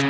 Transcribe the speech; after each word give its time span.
Hey, 0.00 0.06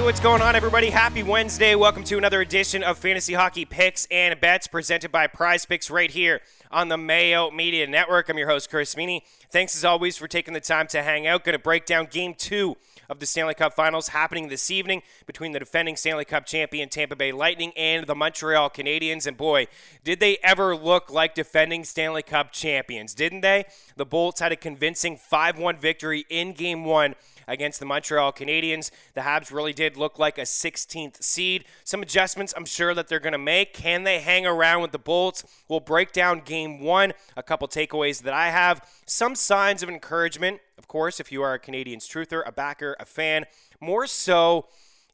what's 0.00 0.18
going 0.18 0.42
on, 0.42 0.56
everybody? 0.56 0.90
Happy 0.90 1.22
Wednesday. 1.22 1.76
Welcome 1.76 2.02
to 2.04 2.18
another 2.18 2.40
edition 2.40 2.82
of 2.82 2.98
Fantasy 2.98 3.34
Hockey 3.34 3.64
Picks 3.64 4.08
and 4.10 4.40
Bets 4.40 4.66
presented 4.66 5.12
by 5.12 5.28
Prize 5.28 5.66
Picks 5.66 5.88
right 5.88 6.10
here 6.10 6.40
on 6.72 6.88
the 6.88 6.96
Mayo 6.96 7.52
Media 7.52 7.86
Network. 7.86 8.28
I'm 8.28 8.38
your 8.38 8.48
host, 8.48 8.70
Chris 8.70 8.96
Meaney. 8.96 9.20
Thanks 9.52 9.76
as 9.76 9.84
always 9.84 10.16
for 10.16 10.26
taking 10.26 10.54
the 10.54 10.60
time 10.60 10.88
to 10.88 11.04
hang 11.04 11.28
out. 11.28 11.44
Going 11.44 11.52
to 11.52 11.60
break 11.60 11.86
down 11.86 12.06
game 12.06 12.34
two 12.34 12.76
of 13.08 13.20
the 13.20 13.26
Stanley 13.26 13.54
Cup 13.54 13.74
Finals 13.74 14.08
happening 14.08 14.48
this 14.48 14.70
evening 14.70 15.02
between 15.26 15.52
the 15.52 15.58
defending 15.58 15.96
Stanley 15.96 16.24
Cup 16.24 16.46
champion 16.46 16.88
Tampa 16.88 17.16
Bay 17.16 17.32
Lightning 17.32 17.72
and 17.76 18.06
the 18.06 18.14
Montreal 18.14 18.70
Canadiens. 18.70 19.26
And 19.26 19.36
boy, 19.36 19.66
did 20.04 20.20
they 20.20 20.38
ever 20.42 20.76
look 20.76 21.10
like 21.10 21.34
defending 21.34 21.84
Stanley 21.84 22.22
Cup 22.22 22.52
champions, 22.52 23.14
didn't 23.14 23.40
they? 23.40 23.64
The 23.96 24.06
Bolts 24.06 24.40
had 24.40 24.52
a 24.52 24.56
convincing 24.56 25.16
5 25.16 25.58
1 25.58 25.76
victory 25.76 26.26
in 26.28 26.52
game 26.52 26.84
one 26.84 27.14
against 27.48 27.80
the 27.80 27.86
Montreal 27.86 28.32
Canadiens. 28.32 28.92
The 29.14 29.22
Habs 29.22 29.52
really 29.52 29.72
did 29.72 29.96
look 29.96 30.18
like 30.18 30.38
a 30.38 30.42
16th 30.42 31.22
seed. 31.22 31.64
Some 31.82 32.02
adjustments 32.02 32.54
I'm 32.56 32.64
sure 32.64 32.94
that 32.94 33.08
they're 33.08 33.18
going 33.18 33.32
to 33.32 33.38
make. 33.38 33.74
Can 33.74 34.04
they 34.04 34.20
hang 34.20 34.46
around 34.46 34.82
with 34.82 34.92
the 34.92 34.98
Bolts? 34.98 35.44
We'll 35.68 35.80
break 35.80 36.12
down 36.12 36.42
game 36.44 36.80
one, 36.80 37.14
a 37.36 37.42
couple 37.42 37.66
takeaways 37.66 38.22
that 38.22 38.34
I 38.34 38.50
have, 38.50 38.86
some 39.06 39.34
signs 39.34 39.82
of 39.82 39.88
encouragement, 39.88 40.60
of 40.76 40.86
course, 40.86 41.18
if 41.18 41.32
you 41.32 41.42
are 41.42 41.54
a 41.54 41.58
Canadiens 41.58 42.06
truther, 42.06 42.42
a 42.46 42.52
backer, 42.52 42.96
a 43.00 43.04
fan, 43.04 43.46
more 43.80 44.06
so 44.06 44.66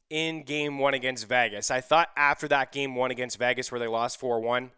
in 0.09 0.43
game 0.43 0.77
one 0.77 0.93
against 0.93 1.27
Vegas. 1.27 1.71
I 1.71 1.81
thought 1.81 2.09
after 2.15 2.47
that 2.49 2.71
game 2.71 2.95
one 2.95 3.11
against 3.11 3.39
Vegas 3.39 3.71
where 3.71 3.79
they 3.79 3.87
lost 3.87 4.19
4 4.19 4.39
1, 4.39 4.71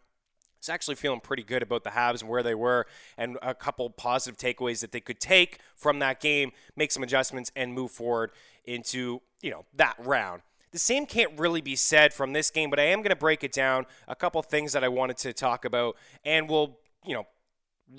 was 0.59 0.69
actually 0.69 0.95
feeling 0.95 1.19
pretty 1.19 1.43
good 1.43 1.61
about 1.61 1.83
the 1.83 1.91
Habs 1.91 2.21
and 2.21 2.29
where 2.29 2.43
they 2.43 2.55
were, 2.55 2.85
and 3.17 3.37
a 3.41 3.53
couple 3.53 3.89
positive 3.89 4.37
takeaways 4.37 4.81
that 4.81 4.91
they 4.91 4.99
could 4.99 5.19
take 5.19 5.59
from 5.75 5.99
that 5.99 6.19
game, 6.19 6.51
make 6.75 6.91
some 6.91 7.03
adjustments, 7.03 7.51
and 7.55 7.73
move 7.73 7.91
forward 7.91 8.31
into 8.65 9.21
you 9.41 9.51
know 9.51 9.65
that 9.75 9.95
round. 9.99 10.41
The 10.71 10.79
same 10.79 11.05
can't 11.05 11.39
really 11.39 11.61
be 11.61 11.75
said 11.75 12.13
from 12.13 12.33
this 12.33 12.51
game, 12.51 12.69
but 12.69 12.79
I 12.79 12.83
am 12.83 12.99
going 12.99 13.09
to 13.09 13.15
break 13.15 13.43
it 13.43 13.51
down. 13.51 13.85
A 14.07 14.15
couple 14.15 14.41
things 14.41 14.73
that 14.73 14.83
I 14.83 14.89
wanted 14.89 15.17
to 15.17 15.33
talk 15.33 15.65
about, 15.65 15.95
and 16.25 16.49
we'll 16.49 16.77
you 17.05 17.13
know 17.13 17.25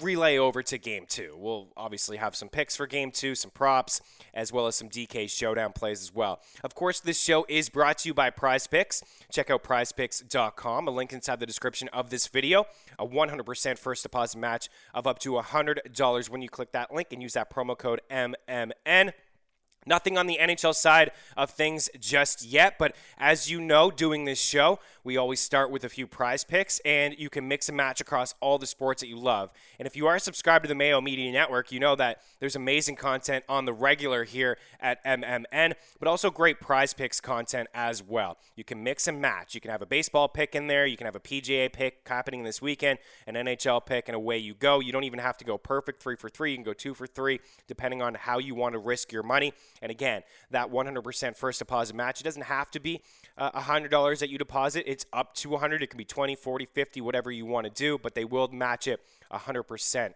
relay 0.00 0.36
over 0.36 0.62
to 0.62 0.78
game 0.78 1.04
two. 1.08 1.34
We'll 1.36 1.68
obviously 1.76 2.18
have 2.18 2.36
some 2.36 2.48
picks 2.48 2.76
for 2.76 2.86
game 2.86 3.10
two, 3.10 3.34
some 3.34 3.50
props, 3.50 4.00
as 4.34 4.52
well 4.52 4.66
as 4.66 4.76
some 4.76 4.88
DK 4.88 5.30
showdown 5.30 5.72
plays 5.72 6.02
as 6.02 6.14
well. 6.14 6.40
Of 6.62 6.74
course, 6.74 7.00
this 7.00 7.20
show 7.20 7.46
is 7.48 7.68
brought 7.68 7.98
to 7.98 8.08
you 8.08 8.14
by 8.14 8.30
Prize 8.30 8.66
Picks. 8.66 9.02
Check 9.32 9.50
out 9.50 9.64
prizepicks.com, 9.64 10.88
a 10.88 10.90
link 10.90 11.12
inside 11.12 11.40
the 11.40 11.46
description 11.46 11.88
of 11.88 12.10
this 12.10 12.26
video. 12.26 12.66
A 12.98 13.06
100% 13.06 13.78
first 13.78 14.02
deposit 14.02 14.38
match 14.38 14.68
of 14.94 15.06
up 15.06 15.18
to 15.20 15.32
$100 15.32 16.30
when 16.30 16.42
you 16.42 16.48
click 16.48 16.72
that 16.72 16.92
link 16.92 17.08
and 17.12 17.22
use 17.22 17.32
that 17.34 17.50
promo 17.50 17.76
code 17.76 18.00
MMN. 18.10 19.12
Nothing 19.88 20.18
on 20.18 20.26
the 20.26 20.38
NHL 20.38 20.74
side 20.74 21.12
of 21.34 21.48
things 21.48 21.88
just 21.98 22.44
yet, 22.44 22.74
but 22.78 22.94
as 23.16 23.50
you 23.50 23.58
know, 23.58 23.90
doing 23.90 24.26
this 24.26 24.38
show, 24.38 24.80
we 25.02 25.16
always 25.16 25.40
start 25.40 25.70
with 25.70 25.82
a 25.84 25.88
few 25.88 26.06
prize 26.06 26.44
picks, 26.44 26.78
and 26.80 27.18
you 27.18 27.30
can 27.30 27.48
mix 27.48 27.70
and 27.70 27.76
match 27.78 27.98
across 28.02 28.34
all 28.40 28.58
the 28.58 28.66
sports 28.66 29.00
that 29.00 29.08
you 29.08 29.16
love. 29.16 29.50
And 29.78 29.86
if 29.86 29.96
you 29.96 30.06
are 30.06 30.18
subscribed 30.18 30.64
to 30.64 30.68
the 30.68 30.74
Mayo 30.74 31.00
Media 31.00 31.32
Network, 31.32 31.72
you 31.72 31.80
know 31.80 31.96
that 31.96 32.20
there's 32.38 32.54
amazing 32.54 32.96
content 32.96 33.46
on 33.48 33.64
the 33.64 33.72
regular 33.72 34.24
here 34.24 34.58
at 34.78 35.02
MMN, 35.06 35.72
but 35.98 36.06
also 36.06 36.30
great 36.30 36.60
prize 36.60 36.92
picks 36.92 37.22
content 37.22 37.70
as 37.72 38.02
well. 38.02 38.36
You 38.56 38.64
can 38.64 38.84
mix 38.84 39.08
and 39.08 39.18
match. 39.18 39.54
You 39.54 39.62
can 39.62 39.70
have 39.70 39.80
a 39.80 39.86
baseball 39.86 40.28
pick 40.28 40.54
in 40.54 40.66
there, 40.66 40.84
you 40.84 40.98
can 40.98 41.06
have 41.06 41.16
a 41.16 41.20
PGA 41.20 41.72
pick 41.72 42.06
happening 42.06 42.42
this 42.42 42.60
weekend, 42.60 42.98
an 43.26 43.36
NHL 43.36 43.86
pick, 43.86 44.08
and 44.08 44.14
away 44.14 44.36
you 44.36 44.52
go. 44.52 44.80
You 44.80 44.92
don't 44.92 45.04
even 45.04 45.20
have 45.20 45.38
to 45.38 45.46
go 45.46 45.56
perfect 45.56 46.02
three 46.02 46.16
for 46.16 46.28
three, 46.28 46.50
you 46.50 46.58
can 46.58 46.64
go 46.64 46.74
two 46.74 46.92
for 46.92 47.06
three, 47.06 47.40
depending 47.66 48.02
on 48.02 48.12
how 48.12 48.38
you 48.38 48.54
want 48.54 48.74
to 48.74 48.78
risk 48.78 49.10
your 49.10 49.22
money. 49.22 49.54
And 49.82 49.90
again, 49.90 50.22
that 50.50 50.70
100% 50.70 51.36
first 51.36 51.58
deposit 51.58 51.96
match, 51.96 52.20
it 52.20 52.24
doesn't 52.24 52.42
have 52.42 52.70
to 52.72 52.80
be 52.80 53.02
uh, 53.36 53.50
$100 53.52 54.18
that 54.18 54.28
you 54.30 54.38
deposit. 54.38 54.84
It's 54.86 55.06
up 55.12 55.34
to 55.36 55.50
100. 55.50 55.82
It 55.82 55.88
can 55.88 55.98
be 55.98 56.04
20, 56.04 56.34
40, 56.34 56.66
50, 56.66 57.00
whatever 57.00 57.30
you 57.30 57.46
want 57.46 57.66
to 57.66 57.72
do, 57.72 57.98
but 57.98 58.14
they 58.14 58.24
will 58.24 58.48
match 58.48 58.86
it 58.86 59.00
100%. 59.32 60.14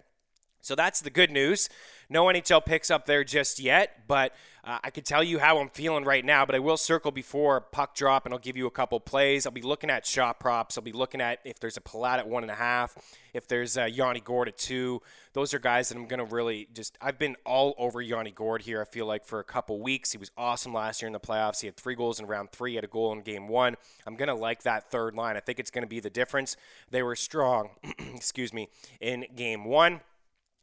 So 0.63 0.77
that's 0.77 1.01
the 1.01 1.11
good 1.11 1.31
news. 1.31 1.69
No 2.09 2.27
NHL 2.27 2.65
picks 2.65 2.91
up 2.91 3.07
there 3.07 3.25
just 3.25 3.59
yet, 3.59 4.07
but 4.07 4.33
uh, 4.65 4.79
I 4.85 4.91
can 4.91 5.03
tell 5.03 5.25
you 5.25 5.39
how 5.39 5.59
I'm 5.59 5.71
feeling 5.71 6.05
right 6.05 6.25
now. 6.25 6.47
But 6.47 6.55
I 6.55 6.61
will 6.61 6.77
circle 6.77 7.11
before 7.11 7.61
puck 7.61 7.95
drop, 7.95 8.27
and 8.27 8.35
I'll 8.35 8.39
give 8.39 8.57
you 8.57 8.67
a 8.67 8.71
couple 8.71 9.01
plays. 9.01 9.45
I'll 9.45 9.53
be 9.53 9.63
looking 9.63 9.91
at 9.91 10.07
shot 10.07 10.39
props. 10.39 10.77
I'll 10.77 10.85
be 10.85 10.93
looking 10.93 11.21
at 11.21 11.41
if 11.45 11.59
there's 11.59 11.77
a 11.77 11.81
Palat 11.81 12.19
at 12.19 12.29
one 12.29 12.45
and 12.45 12.51
a 12.51 12.55
half, 12.55 12.97
if 13.35 13.49
there's 13.49 13.77
a 13.77 13.89
Yanni 13.89 14.21
Gourde 14.21 14.49
at 14.49 14.59
two. 14.59 15.03
Those 15.33 15.55
are 15.55 15.59
guys 15.59 15.89
that 15.89 15.97
I'm 15.97 16.07
going 16.07 16.19
to 16.19 16.27
really 16.27 16.69
just. 16.75 16.97
I've 17.01 17.19
been 17.19 17.35
all 17.45 17.75
over 17.77 18.01
Yanni 18.01 18.31
Gourde 18.31 18.63
here. 18.63 18.81
I 18.81 18.85
feel 18.85 19.07
like 19.07 19.25
for 19.25 19.41
a 19.41 19.45
couple 19.45 19.81
weeks, 19.81 20.13
he 20.13 20.19
was 20.19 20.31
awesome 20.37 20.73
last 20.73 21.03
year 21.03 21.09
in 21.09 21.13
the 21.13 21.21
playoffs. 21.21 21.61
He 21.61 21.67
had 21.67 21.77
three 21.77 21.97
goals 21.97 22.21
in 22.21 22.27
round 22.27 22.53
three, 22.53 22.73
he 22.73 22.77
had 22.77 22.85
a 22.85 22.89
goal 22.89 23.13
in 23.13 23.23
game 23.23 23.49
one. 23.49 23.77
I'm 24.07 24.15
going 24.15 24.29
to 24.29 24.35
like 24.35 24.63
that 24.63 24.91
third 24.91 25.17
line. 25.17 25.37
I 25.37 25.41
think 25.41 25.59
it's 25.59 25.71
going 25.71 25.83
to 25.83 25.89
be 25.89 25.99
the 25.99 26.11
difference. 26.11 26.57
They 26.91 27.03
were 27.03 27.17
strong, 27.17 27.71
excuse 28.15 28.53
me, 28.53 28.69
in 29.01 29.25
game 29.35 29.65
one. 29.65 30.03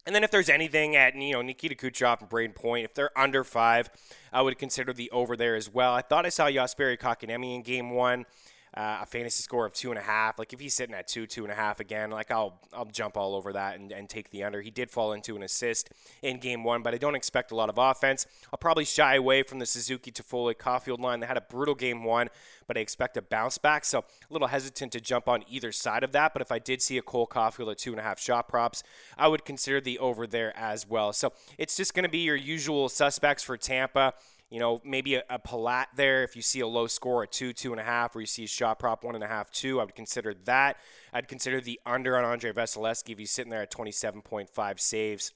And 0.05 0.15
then 0.15 0.23
if 0.23 0.31
there's 0.31 0.49
anything 0.49 0.95
at 0.95 1.15
you 1.15 1.33
know 1.33 1.41
Nikita 1.41 1.75
Kucherov 1.75 2.21
and 2.21 2.29
Brayden 2.29 2.55
Point, 2.55 2.85
if 2.85 2.93
they're 2.93 3.17
under 3.17 3.43
five, 3.43 3.89
I 4.33 4.41
would 4.41 4.57
consider 4.57 4.93
the 4.93 5.09
over 5.11 5.35
there 5.35 5.55
as 5.55 5.71
well. 5.71 5.93
I 5.93 6.01
thought 6.01 6.25
I 6.25 6.29
saw 6.29 6.47
Jesperi 6.47 6.97
Kotkaniemi 6.99 7.55
in 7.55 7.61
game 7.61 7.91
one 7.91 8.25
uh, 8.75 8.99
a 9.01 9.05
fantasy 9.05 9.43
score 9.43 9.65
of 9.65 9.73
two 9.73 9.89
and 9.89 9.97
a 9.97 10.03
half. 10.03 10.37
Like 10.37 10.53
if 10.53 10.59
he's 10.59 10.73
sitting 10.73 10.95
at 10.95 11.07
two, 11.07 11.25
two 11.25 11.43
and 11.43 11.51
a 11.51 11.55
half 11.55 11.79
again, 11.79 12.11
like 12.11 12.31
I'll 12.31 12.59
I'll 12.73 12.85
jump 12.85 13.17
all 13.17 13.35
over 13.35 13.53
that 13.53 13.79
and, 13.79 13.91
and 13.91 14.09
take 14.09 14.29
the 14.31 14.43
under. 14.43 14.61
He 14.61 14.71
did 14.71 14.91
fall 14.91 15.13
into 15.13 15.35
an 15.35 15.43
assist 15.43 15.89
in 16.21 16.39
game 16.39 16.63
one, 16.63 16.83
but 16.83 16.93
I 16.93 16.97
don't 16.97 17.15
expect 17.15 17.51
a 17.51 17.55
lot 17.55 17.69
of 17.69 17.77
offense. 17.77 18.25
I'll 18.53 18.59
probably 18.59 18.85
shy 18.85 19.15
away 19.15 19.43
from 19.43 19.59
the 19.59 19.65
Suzuki 19.65 20.11
Toffoli 20.11 20.55
Caufield 20.55 20.99
line. 20.99 21.19
They 21.19 21.27
had 21.27 21.37
a 21.37 21.41
brutal 21.41 21.75
game 21.75 22.03
one, 22.03 22.29
but 22.67 22.77
I 22.77 22.81
expect 22.81 23.17
a 23.17 23.21
bounce 23.21 23.57
back. 23.57 23.85
So 23.85 23.99
a 23.99 24.03
little 24.33 24.47
hesitant 24.47 24.91
to 24.93 25.01
jump 25.01 25.27
on 25.27 25.43
either 25.49 25.71
side 25.71 26.03
of 26.03 26.11
that. 26.11 26.33
But 26.33 26.41
if 26.41 26.51
I 26.51 26.59
did 26.59 26.81
see 26.81 26.97
a 26.97 27.01
Cole 27.01 27.27
Caufield 27.27 27.71
at 27.71 27.77
two 27.79 27.91
and 27.91 27.99
a 27.99 28.03
half 28.03 28.19
shot 28.19 28.47
props, 28.47 28.83
I 29.17 29.27
would 29.27 29.45
consider 29.45 29.81
the 29.81 29.99
over 29.99 30.27
there 30.27 30.55
as 30.57 30.87
well. 30.87 31.13
So 31.13 31.33
it's 31.57 31.75
just 31.75 31.93
going 31.93 32.03
to 32.03 32.09
be 32.09 32.19
your 32.19 32.35
usual 32.35 32.89
suspects 32.89 33.43
for 33.43 33.57
Tampa. 33.57 34.13
You 34.49 34.59
know, 34.59 34.81
maybe 34.83 35.15
a, 35.15 35.23
a 35.29 35.37
Palat 35.37 35.85
there. 35.95 36.23
If 36.23 36.35
you 36.35 36.41
see 36.41 36.59
a 36.59 36.67
low 36.67 36.87
score 36.87 37.23
a 37.23 37.27
two, 37.27 37.53
two 37.53 37.71
and 37.71 37.79
a 37.79 37.83
half, 37.83 38.15
or 38.15 38.21
you 38.21 38.25
see 38.25 38.45
a 38.45 38.47
shot 38.47 38.79
prop 38.79 39.03
one 39.03 39.15
and 39.15 39.23
a 39.23 39.27
half, 39.27 39.51
two, 39.51 39.79
I 39.79 39.83
would 39.83 39.95
consider 39.95 40.33
that. 40.45 40.77
I'd 41.13 41.27
consider 41.27 41.61
the 41.61 41.79
under 41.85 42.17
on 42.17 42.25
Andrei 42.25 42.51
Vasilevskiy 42.51 43.11
if 43.11 43.19
he's 43.19 43.31
sitting 43.31 43.51
there 43.51 43.61
at 43.61 43.71
27.5 43.71 44.79
saves 44.79 45.33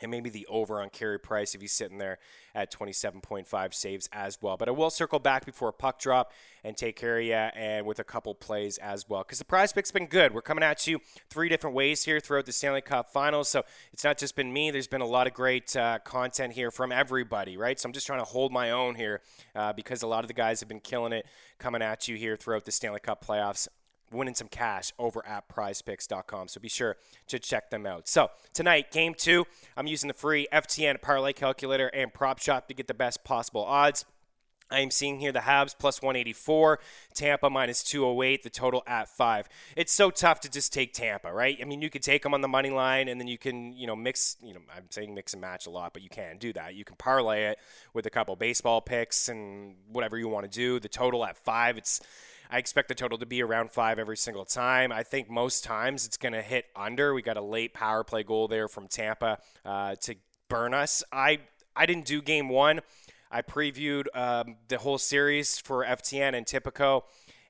and 0.00 0.10
maybe 0.10 0.30
the 0.30 0.46
over 0.48 0.80
on 0.80 0.90
Carey 0.90 1.18
Price 1.18 1.54
if 1.54 1.60
he's 1.60 1.72
sitting 1.72 1.98
there 1.98 2.18
at 2.54 2.72
27.5 2.72 3.74
saves 3.74 4.08
as 4.12 4.38
well. 4.40 4.56
But 4.56 4.68
I 4.68 4.72
will 4.72 4.90
circle 4.90 5.18
back 5.18 5.44
before 5.44 5.72
puck 5.72 5.98
drop 5.98 6.32
and 6.62 6.76
take 6.76 6.96
care 6.96 7.18
of 7.18 7.24
you 7.24 7.34
and 7.34 7.86
with 7.86 7.98
a 7.98 8.04
couple 8.04 8.34
plays 8.34 8.78
as 8.78 9.08
well 9.08 9.22
because 9.22 9.38
the 9.38 9.44
prize 9.44 9.72
pick's 9.72 9.90
been 9.90 10.06
good. 10.06 10.34
We're 10.34 10.42
coming 10.42 10.64
at 10.64 10.86
you 10.86 11.00
three 11.30 11.48
different 11.48 11.76
ways 11.76 12.04
here 12.04 12.20
throughout 12.20 12.46
the 12.46 12.52
Stanley 12.52 12.80
Cup 12.80 13.10
Finals, 13.10 13.48
so 13.48 13.62
it's 13.92 14.04
not 14.04 14.18
just 14.18 14.36
been 14.36 14.52
me. 14.52 14.70
There's 14.70 14.88
been 14.88 15.00
a 15.00 15.06
lot 15.06 15.26
of 15.26 15.34
great 15.34 15.74
uh, 15.76 15.98
content 16.04 16.52
here 16.52 16.70
from 16.70 16.92
everybody, 16.92 17.56
right? 17.56 17.78
So 17.78 17.88
I'm 17.88 17.92
just 17.92 18.06
trying 18.06 18.20
to 18.20 18.24
hold 18.24 18.52
my 18.52 18.70
own 18.70 18.94
here 18.94 19.20
uh, 19.54 19.72
because 19.72 20.02
a 20.02 20.06
lot 20.06 20.24
of 20.24 20.28
the 20.28 20.34
guys 20.34 20.60
have 20.60 20.68
been 20.68 20.80
killing 20.80 21.12
it 21.12 21.26
coming 21.58 21.82
at 21.82 22.08
you 22.08 22.16
here 22.16 22.36
throughout 22.36 22.64
the 22.64 22.72
Stanley 22.72 23.00
Cup 23.00 23.24
playoffs 23.24 23.68
winning 24.10 24.34
some 24.34 24.48
cash 24.48 24.92
over 24.98 25.26
at 25.26 25.48
prizepicks.com. 25.48 26.48
So 26.48 26.60
be 26.60 26.68
sure 26.68 26.96
to 27.28 27.38
check 27.38 27.70
them 27.70 27.86
out. 27.86 28.08
So 28.08 28.30
tonight, 28.52 28.90
game 28.90 29.14
two, 29.14 29.46
I'm 29.76 29.86
using 29.86 30.08
the 30.08 30.14
free 30.14 30.46
FTN 30.52 31.00
parlay 31.00 31.32
calculator 31.32 31.88
and 31.88 32.12
prop 32.12 32.38
shop 32.38 32.68
to 32.68 32.74
get 32.74 32.86
the 32.86 32.94
best 32.94 33.24
possible 33.24 33.64
odds. 33.64 34.04
I 34.70 34.80
am 34.80 34.90
seeing 34.90 35.20
here 35.20 35.30
the 35.30 35.40
Habs 35.40 35.74
plus 35.78 36.00
184, 36.00 36.80
Tampa 37.14 37.50
minus 37.50 37.82
208, 37.82 38.42
the 38.42 38.50
total 38.50 38.82
at 38.86 39.08
five. 39.08 39.48
It's 39.76 39.92
so 39.92 40.10
tough 40.10 40.40
to 40.40 40.50
just 40.50 40.72
take 40.72 40.94
Tampa, 40.94 41.32
right? 41.32 41.58
I 41.60 41.64
mean, 41.64 41.82
you 41.82 41.90
could 41.90 42.02
take 42.02 42.22
them 42.22 42.34
on 42.34 42.40
the 42.40 42.48
money 42.48 42.70
line, 42.70 43.08
and 43.08 43.20
then 43.20 43.28
you 43.28 43.38
can, 43.38 43.72
you 43.74 43.86
know, 43.86 43.94
mix. 43.94 44.36
You 44.42 44.54
know, 44.54 44.60
I'm 44.74 44.84
saying 44.90 45.14
mix 45.14 45.34
and 45.34 45.40
match 45.40 45.66
a 45.66 45.70
lot, 45.70 45.92
but 45.92 46.02
you 46.02 46.08
can 46.08 46.38
do 46.38 46.52
that. 46.54 46.74
You 46.74 46.84
can 46.84 46.96
parlay 46.96 47.44
it 47.44 47.58
with 47.92 48.06
a 48.06 48.10
couple 48.10 48.34
baseball 48.36 48.80
picks 48.80 49.28
and 49.28 49.76
whatever 49.88 50.18
you 50.18 50.28
want 50.28 50.50
to 50.50 50.58
do. 50.58 50.80
The 50.80 50.88
total 50.88 51.24
at 51.24 51.36
five, 51.36 51.76
it's 51.76 52.00
I 52.50 52.58
expect 52.58 52.88
the 52.88 52.94
total 52.94 53.18
to 53.18 53.26
be 53.26 53.42
around 53.42 53.70
five 53.72 53.98
every 53.98 54.16
single 54.16 54.44
time. 54.44 54.92
I 54.92 55.02
think 55.02 55.30
most 55.30 55.64
times 55.64 56.06
it's 56.06 56.16
going 56.16 56.32
to 56.34 56.42
hit 56.42 56.66
under. 56.76 57.14
We 57.14 57.22
got 57.22 57.36
a 57.36 57.42
late 57.42 57.74
power 57.74 58.04
play 58.04 58.22
goal 58.22 58.48
there 58.48 58.68
from 58.68 58.88
Tampa 58.88 59.38
uh, 59.64 59.96
to 60.02 60.16
burn 60.48 60.74
us. 60.74 61.02
I 61.12 61.40
I 61.76 61.86
didn't 61.86 62.06
do 62.06 62.22
game 62.22 62.48
one. 62.48 62.80
I 63.30 63.42
previewed 63.42 64.06
um, 64.14 64.56
the 64.68 64.78
whole 64.78 64.98
series 64.98 65.58
for 65.58 65.84
FTN 65.84 66.34
and 66.34 66.46
Tipico, 66.46 67.02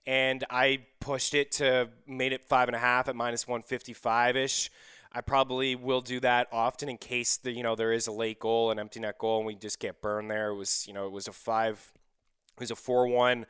and 0.06 0.44
I 0.48 0.86
pushed 1.00 1.34
it 1.34 1.52
to 1.52 1.90
made 2.06 2.32
it 2.32 2.42
five 2.42 2.68
and 2.68 2.76
a 2.76 2.78
half 2.78 3.08
at 3.08 3.16
minus 3.16 3.46
155 3.46 4.36
ish. 4.36 4.70
I 5.12 5.20
probably 5.20 5.76
will 5.76 6.00
do 6.00 6.18
that 6.20 6.48
often 6.50 6.88
in 6.88 6.96
case 6.96 7.36
the 7.36 7.52
you 7.52 7.62
know 7.62 7.76
there 7.76 7.92
is 7.92 8.06
a 8.06 8.12
late 8.12 8.40
goal, 8.40 8.70
an 8.70 8.78
empty 8.78 9.00
net 9.00 9.18
goal, 9.18 9.38
and 9.38 9.46
we 9.46 9.54
just 9.54 9.78
get 9.78 10.00
burned 10.00 10.30
there. 10.30 10.48
It 10.48 10.56
was 10.56 10.86
you 10.88 10.94
know 10.94 11.06
it 11.06 11.12
was 11.12 11.28
a 11.28 11.32
five, 11.32 11.92
it 12.54 12.60
was 12.60 12.70
a 12.70 12.76
four 12.76 13.06
one. 13.06 13.46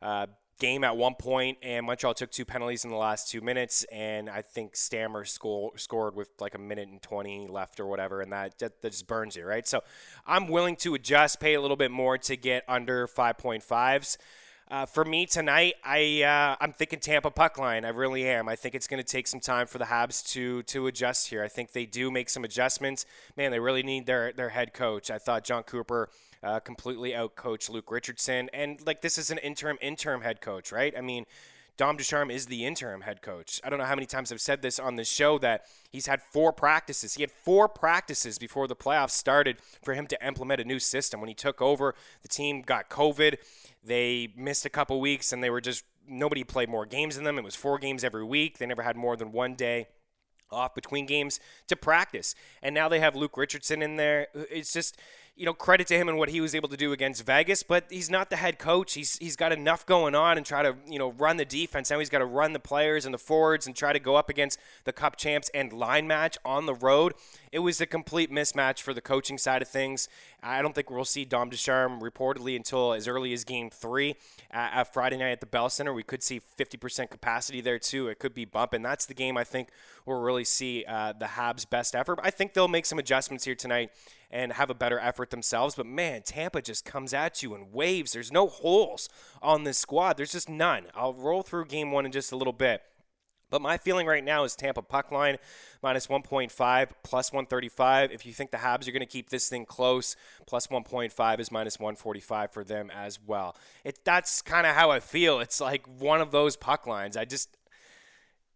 Uh, 0.00 0.26
game 0.62 0.84
at 0.84 0.96
one 0.96 1.14
point, 1.16 1.58
and 1.60 1.84
Montreal 1.84 2.14
took 2.14 2.30
two 2.30 2.44
penalties 2.44 2.84
in 2.84 2.90
the 2.90 2.96
last 2.96 3.28
two 3.28 3.40
minutes, 3.40 3.82
and 3.90 4.30
I 4.30 4.42
think 4.42 4.76
Stammer 4.76 5.24
score, 5.24 5.76
scored 5.76 6.14
with 6.14 6.28
like 6.40 6.54
a 6.54 6.58
minute 6.58 6.88
and 6.88 7.02
20 7.02 7.48
left 7.48 7.80
or 7.80 7.86
whatever, 7.86 8.20
and 8.20 8.32
that, 8.32 8.60
that, 8.60 8.80
that 8.80 8.90
just 8.92 9.08
burns 9.08 9.34
you, 9.34 9.44
right? 9.44 9.66
So 9.66 9.82
I'm 10.24 10.46
willing 10.46 10.76
to 10.76 10.94
adjust, 10.94 11.40
pay 11.40 11.54
a 11.54 11.60
little 11.60 11.76
bit 11.76 11.90
more 11.90 12.16
to 12.16 12.36
get 12.36 12.62
under 12.68 13.08
5.5s. 13.08 14.18
Uh, 14.70 14.86
for 14.86 15.04
me 15.04 15.26
tonight, 15.26 15.74
I 15.84 16.22
uh, 16.22 16.56
I'm 16.58 16.72
thinking 16.72 17.00
Tampa 17.00 17.30
puck 17.30 17.58
line. 17.58 17.84
I 17.84 17.90
really 17.90 18.26
am. 18.26 18.48
I 18.48 18.56
think 18.56 18.74
it's 18.74 18.86
going 18.86 19.02
to 19.02 19.06
take 19.06 19.26
some 19.26 19.40
time 19.40 19.66
for 19.66 19.76
the 19.76 19.84
Habs 19.84 20.26
to 20.32 20.62
to 20.62 20.86
adjust 20.86 21.28
here. 21.28 21.42
I 21.42 21.48
think 21.48 21.72
they 21.72 21.84
do 21.84 22.10
make 22.10 22.30
some 22.30 22.42
adjustments. 22.42 23.04
Man, 23.36 23.50
they 23.50 23.58
really 23.58 23.82
need 23.82 24.06
their 24.06 24.32
their 24.32 24.48
head 24.48 24.72
coach. 24.72 25.10
I 25.10 25.18
thought 25.18 25.44
Jon 25.44 25.64
Cooper 25.64 26.08
uh, 26.42 26.60
completely 26.60 27.12
outcoached 27.12 27.70
Luke 27.70 27.90
Richardson, 27.90 28.50
and 28.52 28.84
like 28.86 29.02
this 29.02 29.18
is 29.18 29.30
an 29.30 29.38
interim 29.38 29.78
interim 29.80 30.22
head 30.22 30.40
coach, 30.40 30.72
right? 30.72 30.94
I 30.96 31.00
mean. 31.00 31.26
Dom 31.78 31.96
Ducharme 31.96 32.30
is 32.30 32.46
the 32.46 32.66
interim 32.66 33.00
head 33.00 33.22
coach. 33.22 33.58
I 33.64 33.70
don't 33.70 33.78
know 33.78 33.86
how 33.86 33.94
many 33.94 34.06
times 34.06 34.30
I've 34.30 34.42
said 34.42 34.60
this 34.60 34.78
on 34.78 34.96
the 34.96 35.04
show 35.04 35.38
that 35.38 35.64
he's 35.90 36.06
had 36.06 36.20
four 36.20 36.52
practices. 36.52 37.14
He 37.14 37.22
had 37.22 37.30
four 37.30 37.66
practices 37.66 38.38
before 38.38 38.68
the 38.68 38.76
playoffs 38.76 39.12
started 39.12 39.56
for 39.82 39.94
him 39.94 40.06
to 40.08 40.26
implement 40.26 40.60
a 40.60 40.64
new 40.64 40.78
system. 40.78 41.18
When 41.18 41.28
he 41.28 41.34
took 41.34 41.62
over, 41.62 41.94
the 42.20 42.28
team 42.28 42.60
got 42.60 42.90
COVID. 42.90 43.36
They 43.82 44.34
missed 44.36 44.66
a 44.66 44.70
couple 44.70 45.00
weeks 45.00 45.32
and 45.32 45.42
they 45.42 45.48
were 45.48 45.62
just 45.62 45.84
nobody 46.06 46.44
played 46.44 46.68
more 46.68 46.86
games 46.86 47.16
than 47.16 47.24
them. 47.24 47.38
It 47.38 47.44
was 47.44 47.56
four 47.56 47.78
games 47.78 48.04
every 48.04 48.24
week. 48.24 48.58
They 48.58 48.66
never 48.66 48.82
had 48.82 48.96
more 48.96 49.16
than 49.16 49.32
one 49.32 49.54
day 49.54 49.88
off 50.50 50.74
between 50.74 51.06
games 51.06 51.40
to 51.68 51.76
practice. 51.76 52.34
And 52.62 52.74
now 52.74 52.88
they 52.88 53.00
have 53.00 53.16
Luke 53.16 53.36
Richardson 53.36 53.82
in 53.82 53.96
there. 53.96 54.28
It's 54.34 54.72
just 54.72 54.98
you 55.42 55.46
know, 55.46 55.52
credit 55.52 55.88
to 55.88 55.96
him 55.96 56.08
and 56.08 56.16
what 56.16 56.28
he 56.28 56.40
was 56.40 56.54
able 56.54 56.68
to 56.68 56.76
do 56.76 56.92
against 56.92 57.26
Vegas, 57.26 57.64
but 57.64 57.86
he's 57.90 58.08
not 58.08 58.30
the 58.30 58.36
head 58.36 58.60
coach. 58.60 58.94
He's 58.94 59.18
he's 59.18 59.34
got 59.34 59.50
enough 59.50 59.84
going 59.84 60.14
on 60.14 60.36
and 60.36 60.46
try 60.46 60.62
to, 60.62 60.76
you 60.86 61.00
know, 61.00 61.10
run 61.10 61.36
the 61.36 61.44
defense. 61.44 61.90
Now 61.90 61.98
he's 61.98 62.08
got 62.08 62.20
to 62.20 62.26
run 62.26 62.52
the 62.52 62.60
players 62.60 63.04
and 63.04 63.12
the 63.12 63.18
forwards 63.18 63.66
and 63.66 63.74
try 63.74 63.92
to 63.92 63.98
go 63.98 64.14
up 64.14 64.28
against 64.28 64.56
the 64.84 64.92
cup 64.92 65.16
champs 65.16 65.50
and 65.52 65.72
line 65.72 66.06
match 66.06 66.38
on 66.44 66.66
the 66.66 66.74
road. 66.74 67.14
It 67.50 67.58
was 67.58 67.80
a 67.80 67.86
complete 67.86 68.30
mismatch 68.30 68.82
for 68.82 68.94
the 68.94 69.00
coaching 69.00 69.36
side 69.36 69.62
of 69.62 69.68
things. 69.68 70.08
I 70.44 70.62
don't 70.62 70.76
think 70.76 70.90
we'll 70.90 71.04
see 71.04 71.24
Dom 71.24 71.50
Ducharme 71.50 72.00
reportedly 72.00 72.54
until 72.54 72.92
as 72.92 73.08
early 73.08 73.32
as 73.32 73.42
game 73.42 73.68
three 73.68 74.14
at 74.52 74.92
Friday 74.92 75.16
night 75.16 75.32
at 75.32 75.40
the 75.40 75.46
Bell 75.46 75.68
Center. 75.68 75.92
We 75.92 76.04
could 76.04 76.22
see 76.22 76.40
50% 76.40 77.10
capacity 77.10 77.60
there 77.60 77.80
too. 77.80 78.06
It 78.06 78.20
could 78.20 78.32
be 78.32 78.44
bumping. 78.44 78.82
That's 78.82 79.06
the 79.06 79.14
game 79.14 79.36
I 79.36 79.44
think 79.44 79.70
we'll 80.06 80.20
really 80.20 80.44
see 80.44 80.84
uh, 80.86 81.12
the 81.12 81.26
Habs' 81.26 81.68
best 81.68 81.96
effort. 81.96 82.20
I 82.22 82.30
think 82.30 82.54
they'll 82.54 82.68
make 82.68 82.86
some 82.86 83.00
adjustments 83.00 83.44
here 83.44 83.54
tonight 83.56 83.90
and 84.32 84.54
have 84.54 84.70
a 84.70 84.74
better 84.74 84.98
effort 84.98 85.30
themselves. 85.30 85.74
But 85.74 85.86
man, 85.86 86.22
Tampa 86.22 86.62
just 86.62 86.84
comes 86.84 87.12
at 87.12 87.42
you 87.42 87.54
in 87.54 87.70
waves. 87.70 88.12
There's 88.12 88.32
no 88.32 88.48
holes 88.48 89.08
on 89.42 89.64
this 89.64 89.78
squad. 89.78 90.16
There's 90.16 90.32
just 90.32 90.48
none. 90.48 90.84
I'll 90.94 91.14
roll 91.14 91.42
through 91.42 91.66
game 91.66 91.92
one 91.92 92.06
in 92.06 92.12
just 92.12 92.32
a 92.32 92.36
little 92.36 92.52
bit. 92.52 92.82
But 93.52 93.60
my 93.60 93.76
feeling 93.76 94.06
right 94.06 94.24
now 94.24 94.44
is 94.44 94.56
Tampa 94.56 94.80
puck 94.80 95.12
line 95.12 95.36
minus 95.82 96.06
1.5, 96.06 96.88
plus 97.02 97.32
135. 97.32 98.10
If 98.10 98.24
you 98.24 98.32
think 98.32 98.50
the 98.50 98.56
Habs 98.56 98.88
are 98.88 98.92
going 98.92 99.00
to 99.00 99.06
keep 99.06 99.28
this 99.28 99.50
thing 99.50 99.66
close, 99.66 100.16
plus 100.46 100.68
1.5 100.68 101.38
is 101.38 101.52
minus 101.52 101.78
145 101.78 102.50
for 102.50 102.64
them 102.64 102.90
as 102.90 103.18
well. 103.20 103.54
It 103.84 104.02
that's 104.06 104.40
kind 104.40 104.66
of 104.66 104.74
how 104.74 104.90
I 104.90 105.00
feel. 105.00 105.38
It's 105.38 105.60
like 105.60 105.86
one 106.00 106.22
of 106.22 106.30
those 106.30 106.56
puck 106.56 106.86
lines. 106.86 107.14
I 107.14 107.26
just 107.26 107.54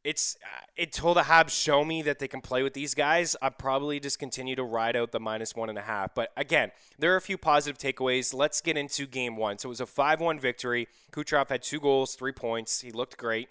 it's 0.06 0.38
uh, 0.44 0.64
until 0.78 1.14
the 1.14 1.22
Habs 1.22 1.50
show 1.50 1.84
me 1.84 2.00
that 2.02 2.20
they 2.20 2.28
can 2.28 2.40
play 2.40 2.62
with 2.62 2.74
these 2.74 2.94
guys, 2.94 3.34
I'll 3.42 3.50
probably 3.50 3.98
just 3.98 4.20
continue 4.20 4.54
to 4.54 4.62
ride 4.62 4.94
out 4.94 5.10
the 5.10 5.18
minus 5.18 5.56
one 5.56 5.68
and 5.68 5.76
a 5.76 5.82
half. 5.82 6.14
But 6.14 6.30
again, 6.36 6.70
there 6.96 7.12
are 7.12 7.16
a 7.16 7.20
few 7.20 7.36
positive 7.36 7.76
takeaways. 7.76 8.32
Let's 8.32 8.60
get 8.60 8.76
into 8.76 9.06
game 9.06 9.36
one. 9.36 9.58
So 9.58 9.68
it 9.68 9.70
was 9.70 9.80
a 9.80 9.86
5 9.86 10.20
1 10.20 10.38
victory. 10.38 10.86
Kucherov 11.10 11.48
had 11.48 11.64
two 11.64 11.80
goals, 11.80 12.14
three 12.14 12.30
points. 12.30 12.82
He 12.82 12.92
looked 12.92 13.16
great. 13.16 13.50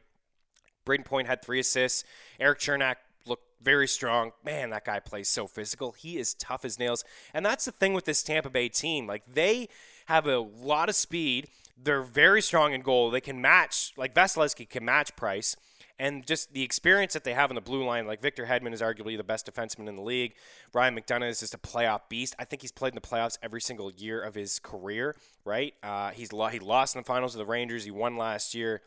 Brayden 0.86 1.04
Point 1.04 1.28
had 1.28 1.44
three 1.44 1.60
assists. 1.60 2.06
Erik 2.40 2.60
Cernak 2.60 2.96
looked 3.26 3.62
very 3.62 3.88
strong. 3.88 4.32
Man, 4.46 4.70
that 4.70 4.86
guy 4.86 5.02
plays 5.02 5.28
so 5.28 5.48
physical. 5.48 5.92
He 5.92 6.18
is 6.18 6.36
tough 6.36 6.64
as 6.64 6.80
nails. 6.80 7.04
And 7.34 7.46
that's 7.46 7.66
the 7.66 7.72
thing 7.74 7.94
with 7.94 8.06
this 8.06 8.24
Tampa 8.24 8.50
Bay 8.50 8.70
team. 8.70 9.08
Like, 9.08 9.24
they 9.28 9.68
have 10.06 10.26
a 10.26 10.40
lot 10.40 10.88
of 10.88 10.96
speed. 10.96 11.50
They're 11.76 12.04
very 12.04 12.42
strong 12.42 12.72
in 12.72 12.80
goal. 12.82 13.12
They 13.12 13.20
can 13.20 13.42
match, 13.42 13.92
like 13.98 14.14
Vasilevskiy 14.14 14.70
can 14.70 14.86
match 14.86 15.16
Price 15.18 15.58
and 15.98 16.26
just 16.26 16.54
the 16.54 16.64
experience 16.64 17.14
that 17.14 17.24
they 17.24 17.34
have 17.34 17.52
in 17.52 17.56
the 17.56 17.62
blue 17.62 17.86
line. 17.86 18.08
Like 18.08 18.22
Victor 18.22 18.46
Hedman 18.46 18.74
is 18.74 18.82
arguably 18.82 19.18
the 19.18 19.24
best 19.24 19.52
defenseman 19.52 19.88
in 19.88 19.96
the 19.96 20.02
league. 20.02 20.34
Ryan 20.74 20.96
McDonagh 20.96 21.30
is 21.30 21.40
just 21.40 21.54
a 21.54 21.58
playoff 21.58 22.02
beast. 22.10 22.36
I 22.38 22.46
think 22.46 22.62
he's 22.62 22.72
played 22.72 22.90
in 22.90 22.96
the 22.96 23.02
playoffs 23.02 23.38
every 23.42 23.62
single 23.62 23.92
year 23.92 24.22
of 24.22 24.36
his 24.36 24.60
career. 24.60 25.16
Right? 25.44 25.74
Uh, 25.82 26.12
he's 26.12 26.34
lo- 26.34 26.48
he 26.48 26.60
lost 26.60 26.96
in 26.96 27.02
the 27.02 27.06
finals 27.06 27.34
of 27.36 27.40
the 27.40 27.46
Rangers. 27.46 27.86
He 27.86 27.92
won 27.92 28.18
last 28.18 28.54
year. 28.54 28.82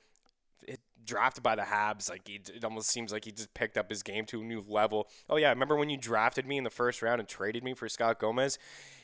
It, 0.67 0.81
drafted 1.05 1.43
by 1.43 1.55
the 1.55 1.63
Habs, 1.63 2.11
like 2.11 2.29
he, 2.29 2.35
it 2.35 2.63
almost 2.63 2.91
seems 2.91 3.13
like 3.13 3.25
he 3.25 3.33
just 3.33 3.55
picked 3.55 3.79
up 3.79 3.89
his 3.89 4.03
game 4.03 4.27
to 4.27 4.43
a 4.43 4.45
new 4.45 4.63
level. 4.69 5.09
Oh 5.31 5.37
yeah, 5.37 5.49
remember 5.49 5.77
when 5.77 5.89
you 5.89 5.97
drafted 5.97 6.47
me 6.47 6.59
in 6.59 6.65
the 6.65 6.71
first 6.71 7.01
round 7.01 7.21
and 7.21 7.29
traded 7.29 7.65
me 7.65 7.75
for 7.75 7.89
Scott 7.89 8.19
Gomez? 8.21 8.59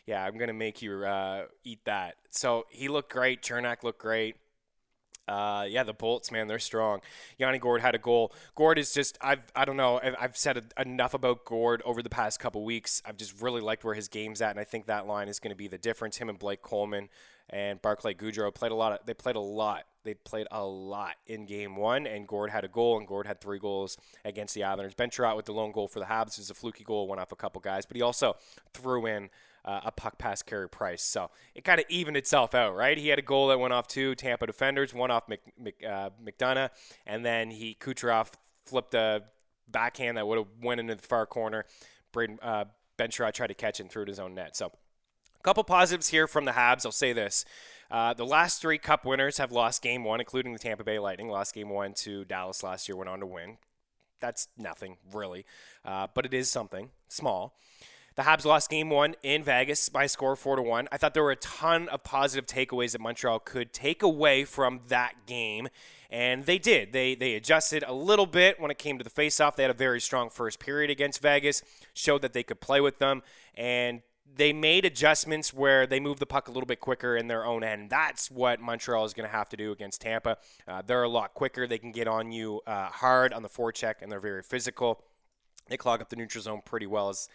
Yeah, 0.07 0.23
I'm 0.23 0.37
gonna 0.37 0.53
make 0.53 0.83
you 0.83 1.05
uh, 1.05 1.45
eat 1.65 1.81
that. 1.87 2.17
So 2.29 2.67
he 2.69 2.89
looked 2.89 3.11
great. 3.11 3.41
Cernak 3.43 3.83
looked 3.83 4.01
great. 4.01 4.37
Uh, 5.27 5.65
yeah, 5.69 5.83
the 5.83 5.95
Bolts, 5.95 6.31
man, 6.31 6.49
they're 6.49 6.59
strong. 6.59 7.01
Yanni 7.39 7.59
Gourde 7.59 7.81
had 7.81 7.95
a 7.95 7.99
goal. 7.99 8.33
Gourde 8.55 8.79
is 8.79 8.93
just, 8.93 9.17
I've, 9.21 9.51
I 9.57 9.65
don't 9.65 9.77
know, 9.77 9.99
I've, 10.03 10.17
I've 10.21 10.37
said 10.37 10.73
enough 10.79 11.15
about 11.15 11.45
Gourde 11.45 11.81
over 11.85 12.03
the 12.03 12.11
past 12.11 12.41
couple 12.41 12.63
weeks. 12.65 13.03
I've 13.07 13.17
just 13.17 13.41
really 13.41 13.63
liked 13.63 13.85
where 13.85 13.95
his 13.95 14.09
game's 14.09 14.43
at, 14.43 14.51
and 14.51 14.61
I 14.61 14.65
think 14.65 14.87
that 14.87 15.07
line 15.07 15.29
is 15.29 15.39
going 15.39 15.51
to 15.53 15.57
be 15.57 15.69
the 15.69 15.79
difference. 15.79 16.19
Him 16.19 16.29
and 16.29 16.39
Blake 16.39 16.61
Coleman 16.61 17.09
and 17.49 17.81
Barclay 17.81 18.15
Goodrow 18.15 18.55
played 18.55 18.73
a 18.73 18.75
lot. 18.75 18.93
Of, 18.93 19.07
they 19.07 19.15
played 19.15 19.37
a 19.37 19.41
lot. 19.41 19.85
They 20.03 20.15
played 20.15 20.47
a 20.51 20.63
lot 20.63 21.15
in 21.27 21.47
game 21.47 21.77
one, 21.77 22.07
and 22.07 22.29
Gourde 22.29 22.51
had 22.51 22.65
a 22.65 22.69
goal, 22.69 22.99
and 22.99 23.09
Gourde 23.09 23.27
had 23.27 23.41
three 23.41 23.59
goals 23.59 23.97
against 24.25 24.55
the 24.55 24.65
Islanders. 24.65 24.95
Ben 24.95 25.09
Chiarot 25.09 25.37
with 25.37 25.47
the 25.47 25.53
lone 25.53 25.73
goal 25.73 25.89
for 25.89 26.01
the 26.01 26.07
Habs. 26.07 26.37
Was 26.37 26.51
a 26.51 26.55
fluky 26.55 26.85
goal, 26.85 27.09
went 27.09 27.21
off 27.21 27.33
a 27.33 27.37
couple 27.37 27.63
guys, 27.63 27.87
but 27.87 27.97
he 27.97 28.03
also 28.03 28.37
threw 28.75 29.07
in 29.07 29.31
uh, 29.65 29.81
a 29.85 29.93
puck 29.93 30.19
pass 30.19 30.43
Carey 30.43 30.69
Price. 30.69 31.03
So 31.03 31.31
it 31.55 31.65
kind 31.65 31.81
of 31.81 31.87
evened 31.89 32.17
itself 32.17 32.55
out, 32.55 32.75
right? 32.75 32.99
He 32.99 33.09
had 33.09 33.19
a 33.19 33.23
goal 33.23 33.49
that 33.49 33.59
went 33.59 33.73
off 33.73 33.89
two 33.89 34.15
Tampa 34.15 34.47
defenders, 34.47 34.93
one 34.93 35.11
off 35.11 35.29
Mc, 35.29 35.41
Mc, 35.59 35.75
uh, 35.85 36.11
McDonagh, 36.23 36.71
and 37.07 37.25
then 37.25 37.51
he 37.51 37.77
Kucherov 37.81 38.33
flipped 38.67 38.95
a 38.95 39.23
backhand 39.69 40.17
that 40.17 40.27
would 40.27 40.39
have 40.39 40.49
went 40.63 40.81
into 40.81 40.95
the 40.95 41.03
far 41.03 41.27
corner. 41.27 41.65
Braden, 42.13 42.39
uh, 42.43 42.65
Ben 42.97 43.11
tried 43.11 43.33
to 43.33 43.55
catch 43.55 43.81
it 43.81 43.85
and 43.85 43.91
threw 43.91 44.03
it 44.03 44.09
his 44.09 44.21
own 44.21 44.35
net. 44.35 44.57
So 44.57 44.67
a 44.67 45.43
couple 45.43 45.65
positives 45.65 46.09
here 46.09 46.27
from 46.27 46.45
the 46.45 46.53
Habs. 46.53 46.87
I'll 46.87 46.93
say 46.93 47.13
this. 47.13 47.45
Uh, 47.91 48.15
the 48.15 48.27
last 48.27 48.61
three 48.61 48.79
Cup 48.79 49.05
winners 49.05 49.39
have 49.39 49.53
lost 49.53 49.83
game 49.83 50.05
one, 50.05 50.21
including 50.21 50.53
the 50.53 50.59
Tampa 50.59 50.85
Bay 50.85 50.99
Lightning. 50.99 51.29
Lost 51.29 51.55
game 51.55 51.71
one 51.71 51.93
to 51.95 52.25
Dallas 52.25 52.63
last 52.63 52.89
year, 52.89 52.97
went 52.97 53.11
on 53.11 53.21
to 53.21 53.27
win. 53.27 53.59
That's 54.21 54.49
nothing, 54.57 54.97
really, 55.13 55.45
uh, 55.85 56.07
but 56.15 56.25
it 56.25 56.33
is 56.33 56.51
something 56.51 56.91
small. 57.09 57.59
The 58.17 58.23
Habs 58.23 58.45
lost 58.45 58.71
game 58.71 58.91
one 58.91 59.17
in 59.25 59.43
Vegas 59.43 59.89
by 59.89 60.07
score 60.07 60.37
four 60.37 60.55
to 60.55 60.63
one. 60.63 60.89
I 60.93 60.99
thought 60.99 61.15
there 61.15 61.25
were 61.25 61.33
a 61.33 61.37
ton 61.37 61.89
of 61.89 62.05
positive 62.05 62.47
takeaways 62.47 62.93
that 62.93 63.01
Montreal 63.01 63.41
could 63.41 63.73
take 63.73 64.03
away 64.05 64.45
from 64.45 64.81
that 64.89 65.27
game. 65.27 65.69
And 66.11 66.45
they 66.45 66.59
did. 66.59 66.93
They 66.93 67.17
they 67.17 67.35
adjusted 67.35 67.83
a 67.85 67.93
little 67.93 68.27
bit 68.27 68.61
when 68.61 68.71
it 68.71 68.79
came 68.79 68.99
to 68.99 69.05
the 69.05 69.11
faceoff. 69.11 69.57
They 69.57 69.65
had 69.65 69.71
a 69.71 69.75
very 69.75 70.01
strong 70.01 70.31
first 70.31 70.61
period 70.61 70.91
against 70.91 71.21
Vegas, 71.21 71.63
showed 71.93 72.23
that 72.23 72.33
they 72.33 72.45
could 72.45 72.61
play 72.61 72.81
with 72.81 73.01
them, 73.01 73.23
and 73.57 74.03
they 74.37 74.53
made 74.53 74.85
adjustments 74.85 75.53
where 75.53 75.85
they 75.87 75.99
moved 75.99 76.21
the 76.21 76.27
puck 76.27 76.47
a 76.47 76.53
little 76.53 76.67
bit 76.67 76.79
quicker 76.79 77.17
in 77.17 77.27
their 77.27 77.45
own 77.45 77.65
end. 77.65 77.91
That's 77.91 78.31
what 78.31 78.61
Montreal 78.61 79.05
is 79.05 79.13
going 79.13 79.29
to 79.29 79.37
have 79.37 79.49
to 79.49 79.57
do 79.57 79.73
against 79.73 80.03
Tampa. 80.03 80.39
Uh, 80.69 80.83
they're 80.87 81.03
a 81.03 81.09
lot 81.09 81.35
quicker. 81.35 81.67
They 81.67 81.79
can 81.79 81.91
get 81.91 82.07
on 82.07 82.31
you 82.31 82.61
uh, 82.65 82.87
hard 82.87 83.33
on 83.33 83.43
the 83.43 83.49
forecheck, 83.49 83.95
and 84.01 84.11
they're 84.13 84.21
very 84.21 84.43
physical. 84.43 85.03
They 85.69 85.77
clog 85.77 86.01
up 86.01 86.11
the 86.11 86.17
neutral 86.17 86.43
zone 86.43 86.63
pretty 86.65 86.87
well 86.87 87.09
as 87.09 87.29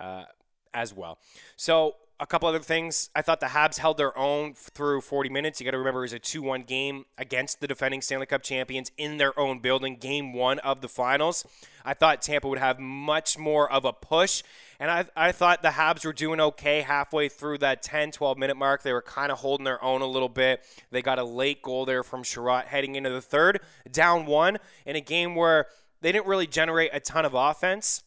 uh, 0.00 0.24
as 0.72 0.92
well. 0.92 1.18
So 1.56 1.96
a 2.20 2.26
couple 2.26 2.48
other 2.48 2.60
things. 2.60 3.10
I 3.14 3.22
thought 3.22 3.40
the 3.40 3.46
Habs 3.46 3.78
held 3.78 3.96
their 3.96 4.16
own 4.16 4.54
through 4.54 5.00
40 5.00 5.30
minutes. 5.30 5.60
You 5.60 5.64
got 5.64 5.72
to 5.72 5.78
remember 5.78 6.00
it 6.00 6.02
was 6.02 6.12
a 6.12 6.20
2-1 6.20 6.66
game 6.66 7.06
against 7.18 7.60
the 7.60 7.66
defending 7.66 8.00
Stanley 8.02 8.26
Cup 8.26 8.42
champions 8.42 8.92
in 8.96 9.18
their 9.18 9.38
own 9.38 9.58
building, 9.58 9.96
game 9.96 10.32
one 10.32 10.60
of 10.60 10.80
the 10.80 10.88
finals. 10.88 11.44
I 11.84 11.94
thought 11.94 12.22
Tampa 12.22 12.48
would 12.48 12.58
have 12.58 12.78
much 12.78 13.36
more 13.36 13.70
of 13.70 13.84
a 13.84 13.92
push, 13.92 14.42
and 14.78 14.90
I, 14.90 15.06
I 15.16 15.32
thought 15.32 15.62
the 15.62 15.70
Habs 15.70 16.04
were 16.04 16.12
doing 16.12 16.40
okay 16.40 16.82
halfway 16.82 17.28
through 17.28 17.58
that 17.58 17.82
10, 17.82 18.12
12 18.12 18.38
minute 18.38 18.56
mark. 18.56 18.82
They 18.82 18.92
were 18.92 19.02
kind 19.02 19.32
of 19.32 19.38
holding 19.38 19.64
their 19.64 19.82
own 19.82 20.00
a 20.00 20.06
little 20.06 20.28
bit. 20.28 20.64
They 20.90 21.02
got 21.02 21.18
a 21.18 21.24
late 21.24 21.62
goal 21.62 21.84
there 21.84 22.02
from 22.04 22.22
Chiarot 22.22 22.66
heading 22.66 22.94
into 22.94 23.10
the 23.10 23.20
third, 23.20 23.60
down 23.90 24.26
one, 24.26 24.58
in 24.86 24.94
a 24.94 25.00
game 25.00 25.34
where 25.34 25.66
they 26.00 26.12
didn't 26.12 26.26
really 26.26 26.46
generate 26.46 26.90
a 26.92 27.00
ton 27.00 27.24
of 27.24 27.34
offense 27.34 28.04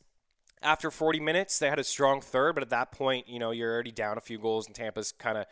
after 0.61 0.91
40 0.91 1.19
minutes. 1.19 1.59
They 1.59 1.69
had 1.69 1.79
a 1.79 1.83
strong 1.83 2.21
third, 2.21 2.53
but 2.53 2.63
at 2.63 2.69
that 2.69 2.91
point, 2.91 3.27
you 3.27 3.39
know, 3.39 3.51
you're 3.51 3.71
already 3.71 3.91
down 3.91 4.17
a 4.17 4.21
few 4.21 4.37
goals, 4.37 4.67
and 4.67 4.75
Tampa's 4.75 5.11
kind 5.11 5.37
of 5.37 5.45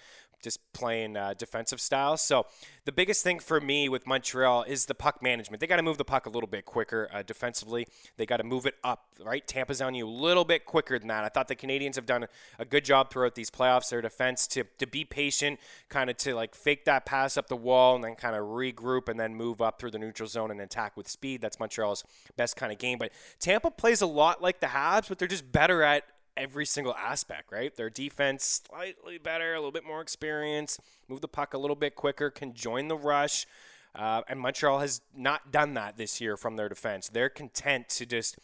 just 0.45 0.59
playing 0.73 1.17
uh, 1.17 1.33
defensive 1.37 1.81
style. 1.81 2.15
So 2.15 2.45
the 2.85 2.91
biggest 2.91 3.23
thing 3.23 3.39
for 3.39 3.59
me 3.59 3.89
with 3.89 4.05
Montreal 4.05 4.63
is 4.63 4.85
the 4.85 4.93
puck 4.93 5.21
management. 5.21 5.59
They 5.59 5.65
got 5.65 5.77
to 5.77 5.83
move 5.83 5.97
the 5.97 6.05
puck 6.05 6.27
a 6.27 6.29
little 6.29 6.47
bit 6.47 6.65
quicker 6.65 7.09
uh, 7.11 7.23
defensively. 7.23 7.87
They 8.17 8.27
got 8.27 8.37
to 8.37 8.43
move 8.43 8.67
it 8.67 8.75
up, 8.83 9.07
right? 9.19 9.45
Tampa's 9.45 9.81
on 9.81 9.95
you 9.95 10.07
a 10.07 10.07
little 10.07 10.45
bit 10.45 10.65
quicker 10.65 10.99
than 10.99 11.07
that. 11.07 11.23
I 11.23 11.29
thought 11.29 11.47
the 11.47 11.55
Canadiens 11.55 11.95
have 11.95 12.05
done 12.05 12.27
a 12.59 12.63
good 12.63 12.85
job 12.85 13.09
throughout 13.09 13.33
these 13.33 13.49
playoffs. 13.49 13.89
Their 13.89 14.01
defense 14.01 14.45
to 14.49 14.65
to 14.77 14.85
be 14.85 15.03
patient, 15.03 15.59
kind 15.89 16.09
of 16.09 16.17
to 16.17 16.35
like 16.35 16.53
fake 16.53 16.85
that 16.85 17.05
pass 17.05 17.37
up 17.37 17.47
the 17.47 17.55
wall 17.55 17.95
and 17.95 18.03
then 18.03 18.15
kind 18.15 18.35
of 18.35 18.43
regroup 18.43 19.09
and 19.09 19.19
then 19.19 19.33
move 19.33 19.61
up 19.61 19.79
through 19.79 19.91
the 19.91 19.99
neutral 19.99 20.29
zone 20.29 20.51
and 20.51 20.61
attack 20.61 20.95
with 20.95 21.07
speed. 21.07 21.41
That's 21.41 21.59
Montreal's 21.59 22.03
best 22.37 22.55
kind 22.55 22.71
of 22.71 22.77
game. 22.77 22.99
But 22.99 23.11
Tampa 23.39 23.71
plays 23.71 24.01
a 24.01 24.07
lot 24.07 24.43
like 24.43 24.59
the 24.59 24.67
Habs, 24.67 25.09
but 25.09 25.17
they're 25.17 25.27
just 25.27 25.51
better 25.51 25.81
at 25.81 26.03
every 26.37 26.65
single 26.65 26.95
aspect, 26.95 27.51
right? 27.51 27.75
Their 27.75 27.89
defense 27.89 28.61
slightly 28.67 29.17
better, 29.17 29.53
a 29.53 29.57
little 29.57 29.71
bit 29.71 29.85
more 29.85 30.01
experience, 30.01 30.79
move 31.07 31.21
the 31.21 31.27
puck 31.27 31.53
a 31.53 31.57
little 31.57 31.75
bit 31.75 31.95
quicker, 31.95 32.29
can 32.29 32.53
join 32.53 32.87
the 32.87 32.97
rush. 32.97 33.45
Uh, 33.93 34.21
and 34.27 34.39
Montreal 34.39 34.79
has 34.79 35.01
not 35.15 35.51
done 35.51 35.73
that 35.75 35.97
this 35.97 36.19
year 36.19 36.35
from 36.35 36.57
their 36.57 36.67
defense. 36.67 37.07
They're 37.07 37.29
content 37.29 37.89
to 37.89 38.05
just 38.05 38.37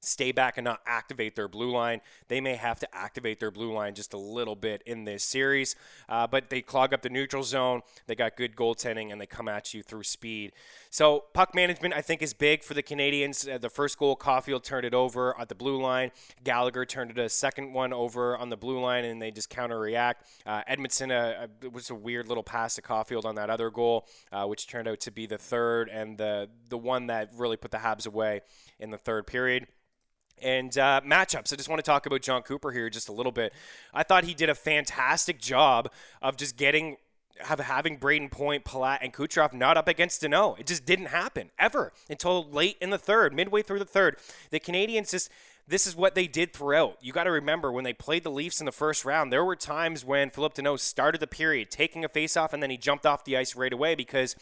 stay 0.00 0.32
back 0.32 0.56
and 0.56 0.64
not 0.64 0.80
activate 0.86 1.36
their 1.36 1.48
blue 1.48 1.70
line. 1.70 2.00
They 2.28 2.40
may 2.40 2.54
have 2.54 2.78
to 2.80 2.94
activate 2.94 3.40
their 3.40 3.50
blue 3.50 3.72
line 3.72 3.94
just 3.94 4.12
a 4.12 4.18
little 4.18 4.56
bit 4.56 4.82
in 4.86 5.04
this 5.04 5.24
series, 5.24 5.76
uh, 6.08 6.26
but 6.26 6.50
they 6.50 6.62
clog 6.62 6.92
up 6.92 7.02
the 7.02 7.10
neutral 7.10 7.42
zone. 7.42 7.82
They 8.06 8.14
got 8.14 8.36
good 8.36 8.56
goaltending 8.56 9.12
and 9.12 9.20
they 9.20 9.26
come 9.26 9.48
at 9.48 9.74
you 9.74 9.82
through 9.82 10.04
speed. 10.04 10.52
So 10.90 11.24
puck 11.34 11.54
management, 11.54 11.94
I 11.94 12.00
think, 12.00 12.22
is 12.22 12.32
big 12.32 12.62
for 12.62 12.74
the 12.74 12.82
Canadiens. 12.82 13.52
Uh, 13.52 13.58
the 13.58 13.68
first 13.68 13.98
goal, 13.98 14.16
Caufield 14.16 14.62
turned 14.62 14.86
it 14.86 14.94
over 14.94 15.38
at 15.38 15.48
the 15.48 15.54
blue 15.54 15.80
line. 15.80 16.10
Gallagher 16.44 16.84
turned 16.84 17.10
it 17.10 17.18
a 17.18 17.28
second 17.28 17.72
one 17.72 17.92
over 17.92 18.36
on 18.36 18.48
the 18.48 18.56
blue 18.56 18.80
line, 18.80 19.04
and 19.04 19.20
they 19.20 19.30
just 19.30 19.50
counter 19.50 19.78
react. 19.78 20.26
Uh, 20.46 20.62
Edmundson 20.64 21.10
uh, 21.10 21.44
uh, 21.44 21.70
was 21.70 21.90
a 21.90 21.94
weird 21.94 22.28
little 22.28 22.42
pass 22.42 22.76
to 22.76 22.82
Caufield 22.82 23.24
on 23.24 23.34
that 23.34 23.50
other 23.50 23.70
goal, 23.70 24.06
uh, 24.32 24.46
which 24.46 24.66
turned 24.66 24.88
out 24.88 25.00
to 25.00 25.10
be 25.10 25.26
the 25.26 25.38
third 25.38 25.88
and 25.88 26.16
the 26.16 26.48
the 26.68 26.78
one 26.78 27.06
that 27.08 27.30
really 27.36 27.56
put 27.56 27.70
the 27.70 27.78
Habs 27.78 28.06
away 28.06 28.40
in 28.78 28.90
the 28.90 28.98
third 28.98 29.26
period. 29.26 29.66
And 30.42 30.76
uh, 30.76 31.00
matchups. 31.04 31.52
I 31.52 31.56
just 31.56 31.68
want 31.68 31.78
to 31.78 31.88
talk 31.90 32.06
about 32.06 32.20
Jon 32.20 32.42
Cooper 32.42 32.70
here 32.70 32.90
just 32.90 33.08
a 33.08 33.12
little 33.12 33.32
bit. 33.32 33.52
I 33.94 34.02
thought 34.02 34.24
he 34.24 34.34
did 34.34 34.50
a 34.50 34.54
fantastic 34.54 35.40
job 35.40 35.90
of 36.20 36.36
just 36.36 36.56
getting 36.56 36.98
have 37.38 37.60
having 37.60 37.98
Brayden 37.98 38.30
Point, 38.30 38.64
Palat, 38.64 38.98
and 39.02 39.12
Kucherov 39.12 39.52
not 39.52 39.76
up 39.76 39.88
against 39.88 40.22
Danault. 40.22 40.58
It 40.58 40.66
just 40.66 40.84
didn't 40.84 41.06
happen 41.06 41.50
ever 41.58 41.92
until 42.08 42.44
late 42.44 42.76
in 42.80 42.90
the 42.90 42.98
third, 42.98 43.34
midway 43.34 43.62
through 43.62 43.78
the 43.78 43.84
third. 43.84 44.16
The 44.50 44.60
Canadiens 44.60 45.10
just 45.10 45.30
this 45.68 45.86
is 45.86 45.96
what 45.96 46.14
they 46.14 46.26
did 46.26 46.52
throughout. 46.52 46.96
You 47.00 47.12
got 47.12 47.24
to 47.24 47.30
remember 47.30 47.72
when 47.72 47.84
they 47.84 47.92
played 47.92 48.22
the 48.22 48.30
Leafs 48.30 48.60
in 48.60 48.66
the 48.66 48.72
first 48.72 49.04
round, 49.04 49.32
there 49.32 49.44
were 49.44 49.56
times 49.56 50.04
when 50.04 50.30
Philip 50.30 50.54
Danault 50.54 50.78
started 50.78 51.20
the 51.20 51.26
period 51.26 51.70
taking 51.70 52.04
a 52.04 52.08
faceoff 52.08 52.52
and 52.52 52.62
then 52.62 52.70
he 52.70 52.76
jumped 52.76 53.04
off 53.04 53.24
the 53.24 53.36
ice 53.36 53.56
right 53.56 53.72
away 53.72 53.96
because 53.96 54.36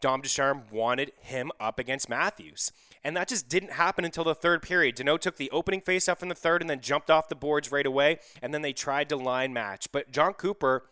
Dom 0.00 0.20
Ducharme 0.20 0.64
wanted 0.70 1.12
him 1.20 1.50
up 1.58 1.78
against 1.78 2.08
Matthews. 2.08 2.70
And 3.08 3.16
that 3.16 3.26
just 3.26 3.48
didn't 3.48 3.72
happen 3.72 4.04
until 4.04 4.22
the 4.22 4.34
third 4.34 4.60
period. 4.60 4.94
Danault 4.96 5.20
took 5.20 5.36
the 5.36 5.50
opening 5.50 5.80
faceoff 5.80 6.20
in 6.20 6.28
the 6.28 6.34
third 6.34 6.60
and 6.60 6.68
then 6.68 6.82
jumped 6.82 7.08
off 7.08 7.30
the 7.30 7.34
boards 7.34 7.72
right 7.72 7.86
away. 7.86 8.18
And 8.42 8.52
then 8.52 8.60
they 8.60 8.74
tried 8.74 9.08
to 9.08 9.16
line 9.16 9.50
match. 9.54 9.90
But 9.92 10.12
Jon 10.12 10.34
Cooper 10.34 10.84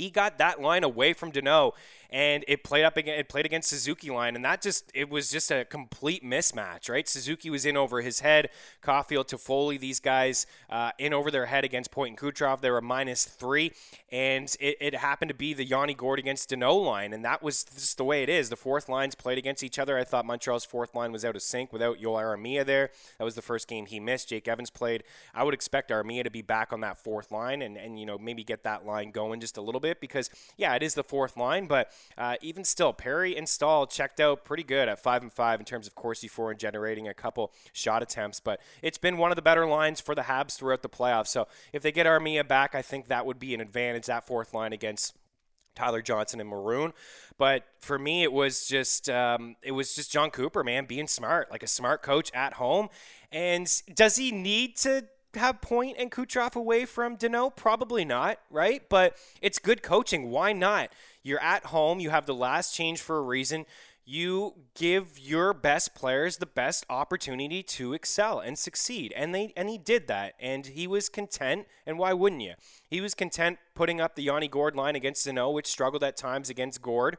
he 0.00 0.10
got 0.10 0.38
that 0.38 0.60
line 0.60 0.82
away 0.82 1.12
from 1.12 1.30
Danault 1.30 1.74
and 2.10 2.44
it 2.48 2.64
played 2.64 2.84
up 2.84 2.96
again. 2.96 3.18
It 3.18 3.28
played 3.28 3.46
against 3.46 3.68
Suzuki 3.68 4.10
line, 4.10 4.34
and 4.34 4.44
that 4.44 4.60
just 4.60 4.90
it 4.94 5.08
was 5.08 5.30
just 5.30 5.50
a 5.50 5.64
complete 5.64 6.24
mismatch, 6.24 6.90
right? 6.90 7.08
Suzuki 7.08 7.50
was 7.50 7.64
in 7.64 7.76
over 7.76 8.00
his 8.00 8.20
head. 8.20 8.50
Caufield, 8.82 9.28
Toffoli, 9.28 9.78
these 9.78 10.00
guys 10.00 10.46
uh, 10.68 10.90
in 10.98 11.12
over 11.12 11.30
their 11.30 11.46
head 11.46 11.64
against 11.64 11.90
Point 11.90 12.10
and 12.10 12.18
Kucherov. 12.18 12.60
They 12.60 12.70
were 12.70 12.80
minus 12.80 13.24
three, 13.24 13.72
and 14.10 14.54
it, 14.58 14.76
it 14.80 14.94
happened 14.96 15.28
to 15.28 15.34
be 15.34 15.54
the 15.54 15.64
Yanni 15.64 15.94
Gourde 15.94 16.18
against 16.18 16.50
Danault 16.50 16.84
line, 16.84 17.12
and 17.12 17.24
that 17.24 17.42
was 17.42 17.64
just 17.64 17.96
the 17.96 18.04
way 18.04 18.22
it 18.22 18.28
is. 18.28 18.50
The 18.50 18.56
fourth 18.56 18.88
lines 18.88 19.14
played 19.14 19.38
against 19.38 19.62
each 19.62 19.78
other. 19.78 19.96
I 19.96 20.04
thought 20.04 20.24
Montreal's 20.24 20.64
fourth 20.64 20.94
line 20.94 21.12
was 21.12 21.24
out 21.24 21.36
of 21.36 21.42
sync 21.42 21.72
without 21.72 22.00
Joel 22.00 22.16
Armia 22.20 22.66
there. 22.66 22.90
That 23.18 23.24
was 23.24 23.36
the 23.36 23.42
first 23.42 23.68
game 23.68 23.86
he 23.86 24.00
missed. 24.00 24.28
Jake 24.28 24.48
Evans 24.48 24.70
played. 24.70 25.04
I 25.32 25.44
would 25.44 25.54
expect 25.54 25.90
Armia 25.90 26.24
to 26.24 26.30
be 26.30 26.42
back 26.42 26.72
on 26.72 26.80
that 26.80 26.98
fourth 26.98 27.30
line 27.30 27.62
and 27.62 27.76
and 27.76 27.98
you 27.98 28.06
know 28.06 28.18
maybe 28.18 28.42
get 28.42 28.64
that 28.64 28.84
line 28.84 29.10
going 29.10 29.40
just 29.40 29.56
a 29.56 29.62
little 29.62 29.80
bit 29.80 29.89
because 29.98 30.28
yeah, 30.58 30.74
it 30.74 30.82
is 30.82 30.94
the 30.94 31.02
fourth 31.02 31.36
line, 31.38 31.66
but 31.66 31.90
uh, 32.18 32.36
even 32.42 32.64
still, 32.64 32.92
Perry 32.92 33.36
and 33.36 33.48
Staal 33.48 33.86
checked 33.86 34.20
out 34.20 34.44
pretty 34.44 34.62
good 34.62 34.88
at 34.88 35.02
five 35.02 35.22
and 35.22 35.32
five 35.32 35.58
in 35.58 35.64
terms 35.64 35.86
of 35.86 35.94
Corsi 35.94 36.28
for 36.28 36.50
and 36.50 36.60
generating 36.60 37.08
a 37.08 37.14
couple 37.14 37.52
shot 37.72 38.02
attempts. 38.02 38.40
But 38.40 38.60
it's 38.82 38.98
been 38.98 39.16
one 39.16 39.32
of 39.32 39.36
the 39.36 39.42
better 39.42 39.66
lines 39.66 40.00
for 40.00 40.14
the 40.14 40.22
Habs 40.22 40.56
throughout 40.56 40.82
the 40.82 40.88
playoffs. 40.88 41.28
So 41.28 41.48
if 41.72 41.82
they 41.82 41.92
get 41.92 42.06
Armia 42.06 42.46
back, 42.46 42.74
I 42.74 42.82
think 42.82 43.08
that 43.08 43.24
would 43.24 43.38
be 43.38 43.54
an 43.54 43.60
advantage. 43.60 44.06
That 44.06 44.26
fourth 44.26 44.52
line 44.52 44.72
against 44.72 45.14
Tyler 45.74 46.02
Johnson 46.02 46.40
and 46.40 46.48
Maroon. 46.48 46.92
But 47.38 47.64
for 47.78 47.98
me, 47.98 48.22
it 48.22 48.32
was 48.32 48.66
just 48.66 49.08
um, 49.08 49.56
it 49.62 49.72
was 49.72 49.94
just 49.94 50.12
Jon 50.12 50.30
Cooper, 50.30 50.62
man, 50.62 50.84
being 50.84 51.08
smart, 51.08 51.50
like 51.50 51.62
a 51.62 51.66
smart 51.66 52.02
coach 52.02 52.30
at 52.34 52.54
home. 52.54 52.88
And 53.32 53.70
does 53.94 54.16
he 54.16 54.30
need 54.30 54.76
to 54.78 55.04
have 55.34 55.60
Point 55.60 55.96
and 55.98 56.10
Kucherov 56.10 56.56
away 56.56 56.84
from 56.84 57.16
Danault? 57.16 57.56
Probably 57.56 58.04
not, 58.04 58.38
right? 58.50 58.82
But 58.88 59.16
it's 59.40 59.58
good 59.58 59.82
coaching. 59.82 60.30
Why 60.30 60.52
not? 60.52 60.90
You're 61.22 61.42
at 61.42 61.66
home. 61.66 62.00
You 62.00 62.10
have 62.10 62.26
the 62.26 62.34
last 62.34 62.74
change 62.74 63.00
for 63.00 63.18
a 63.18 63.22
reason. 63.22 63.66
You 64.04 64.54
give 64.74 65.18
your 65.18 65.54
best 65.54 65.94
players 65.94 66.38
the 66.38 66.46
best 66.46 66.84
opportunity 66.90 67.62
to 67.62 67.92
excel 67.92 68.40
and 68.40 68.58
succeed, 68.58 69.12
and 69.14 69.32
they 69.32 69.52
and 69.56 69.68
he 69.68 69.78
did 69.78 70.08
that, 70.08 70.34
and 70.40 70.66
he 70.66 70.88
was 70.88 71.08
content. 71.08 71.66
And 71.86 71.96
why 71.96 72.12
wouldn't 72.12 72.42
you? 72.42 72.54
He 72.88 73.00
was 73.00 73.14
content 73.14 73.58
putting 73.74 74.00
up 74.00 74.16
the 74.16 74.24
Yanni 74.24 74.48
Gourde 74.48 74.74
line 74.74 74.96
against 74.96 75.26
Danault, 75.26 75.54
which 75.54 75.68
struggled 75.68 76.02
at 76.02 76.16
times 76.16 76.50
against 76.50 76.82
Gourde. 76.82 77.18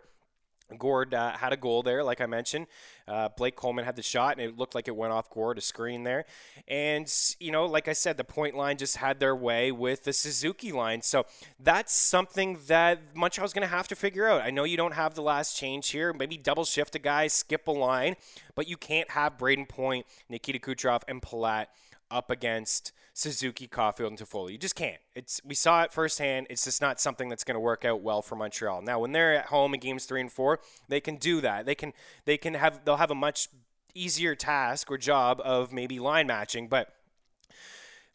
Gourde 0.78 1.14
uh, 1.14 1.32
had 1.32 1.54
a 1.54 1.58
goal 1.58 1.84
there, 1.84 2.04
like 2.04 2.22
I 2.22 2.26
mentioned. 2.26 2.68
Uh, 3.08 3.30
Blake 3.30 3.56
Coleman 3.56 3.86
had 3.86 3.96
the 3.96 4.02
shot, 4.02 4.38
and 4.38 4.42
it 4.42 4.58
looked 4.58 4.76
like 4.76 4.88
it 4.88 4.96
went 4.96 5.12
off 5.12 5.30
Gourde, 5.30 5.58
a 5.58 5.62
screen 5.62 6.04
there. 6.04 6.26
And, 6.68 7.12
you 7.40 7.52
know, 7.52 7.66
like 7.66 7.88
I 7.88 7.94
said, 7.94 8.18
the 8.18 8.24
point 8.24 8.56
line 8.56 8.78
just 8.78 8.98
had 8.98 9.20
their 9.20 9.36
way 9.36 9.72
with 9.72 10.04
the 10.04 10.14
Suzuki 10.14 10.72
line. 10.72 11.02
So 11.02 11.26
that's 11.60 11.94
something 11.94 12.60
that 12.68 13.00
Montreal's 13.16 13.54
going 13.54 13.68
to 13.68 13.74
have 13.74 13.88
to 13.90 13.96
figure 13.96 14.28
out. 14.28 14.42
I 14.42 14.50
know 14.50 14.64
you 14.64 14.78
don't 14.78 14.94
have 14.94 15.16
the 15.16 15.22
last 15.22 15.58
change 15.58 15.90
here. 15.90 16.14
Maybe 16.14 16.38
double 16.38 16.66
shift 16.66 16.96
a 16.96 17.00
guy, 17.00 17.28
skip 17.28 17.68
a 17.68 17.72
line, 17.72 18.16
but 18.56 18.68
you 18.68 18.78
can't 18.78 19.12
have 19.12 19.38
Brayden 19.38 19.68
Point, 19.68 20.06
Nikita 20.30 20.60
Kucherov, 20.60 21.02
and 21.08 21.22
Palat 21.22 21.68
up 22.10 22.30
against 22.30 22.92
Suzuki, 23.14 23.68
Caufield, 23.68 24.08
and 24.08 24.18
Toffoli. 24.18 24.54
You 24.54 24.58
just 24.58 24.76
can't. 24.76 25.00
It's 25.16 25.42
we 25.44 25.56
saw 25.56 25.84
it 25.84 25.92
firsthand. 25.92 26.48
It's 26.50 26.64
just 26.64 26.82
not 26.82 27.02
something 27.02 27.30
that's 27.30 27.44
going 27.44 27.56
to 27.56 27.60
work 27.60 27.84
out 27.84 28.02
well 28.02 28.22
for 28.22 28.36
Montreal. 28.36 28.82
Now, 28.82 29.00
when 29.00 29.12
they're 29.12 29.36
at 29.36 29.48
home 29.48 29.74
in 29.74 29.80
games 29.80 30.06
three 30.06 30.22
and 30.22 30.32
four, 30.32 30.60
they 30.88 31.02
can 31.02 31.18
do 31.18 31.42
that. 31.42 31.66
They 31.66 31.76
can 31.76 31.94
they 32.26 32.38
can 32.38 32.54
have 32.54 32.86
they'll 32.86 32.98
have 32.98 33.12
a 33.12 33.16
much 33.16 33.50
easier 33.94 34.36
task 34.36 34.90
or 34.90 34.98
job 34.98 35.42
of 35.44 35.74
maybe 35.74 36.00
line 36.00 36.28
matching, 36.28 36.68
but 36.68 36.94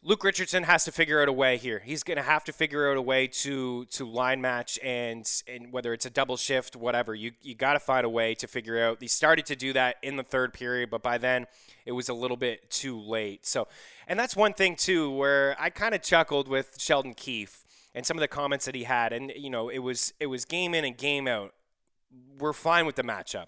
Luke 0.07 0.23
Richardson 0.23 0.63
has 0.63 0.85
to 0.85 0.91
figure 0.93 1.21
out 1.21 1.27
a 1.27 1.33
way 1.33 1.57
here. 1.57 1.81
He's 1.83 2.01
going 2.01 2.15
to 2.15 2.23
have 2.23 2.45
to 2.45 2.53
figure 2.53 2.89
out 2.89 2.95
a 2.95 3.01
way 3.01 3.27
to 3.27 3.83
to 3.87 4.05
line 4.05 4.39
match 4.39 4.79
and 4.81 5.29
and 5.49 5.73
whether 5.73 5.91
it's 5.91 6.05
a 6.05 6.09
double 6.09 6.37
shift, 6.37 6.77
whatever. 6.77 7.13
You 7.13 7.33
you 7.41 7.55
got 7.55 7.73
to 7.73 7.79
find 7.81 8.05
a 8.05 8.09
way 8.09 8.33
to 8.35 8.47
figure 8.47 8.81
out. 8.81 9.01
He 9.01 9.09
started 9.09 9.45
to 9.47 9.55
do 9.57 9.73
that 9.73 9.97
in 10.01 10.15
the 10.15 10.23
third 10.23 10.53
period, 10.53 10.89
but 10.89 11.03
by 11.03 11.17
then 11.17 11.45
it 11.85 11.91
was 11.91 12.07
a 12.07 12.13
little 12.13 12.37
bit 12.37 12.71
too 12.71 12.97
late. 12.97 13.45
So, 13.45 13.67
and 14.07 14.17
that's 14.17 14.33
one 14.33 14.53
thing 14.53 14.77
too 14.77 15.11
where 15.11 15.57
I 15.59 15.69
kind 15.69 15.93
of 15.93 16.01
chuckled 16.01 16.47
with 16.47 16.77
Sheldon 16.79 17.13
Keefe 17.13 17.65
and 17.93 18.05
some 18.05 18.15
of 18.15 18.21
the 18.21 18.29
comments 18.29 18.63
that 18.63 18.75
he 18.75 18.85
had 18.85 19.11
and 19.11 19.33
you 19.35 19.49
know, 19.49 19.67
it 19.67 19.79
was 19.79 20.13
it 20.21 20.27
was 20.27 20.45
game 20.45 20.73
in 20.73 20.85
and 20.85 20.95
game 20.95 21.27
out. 21.27 21.53
We're 22.39 22.53
fine 22.53 22.85
with 22.85 22.95
the 22.95 23.03
matchup. 23.03 23.47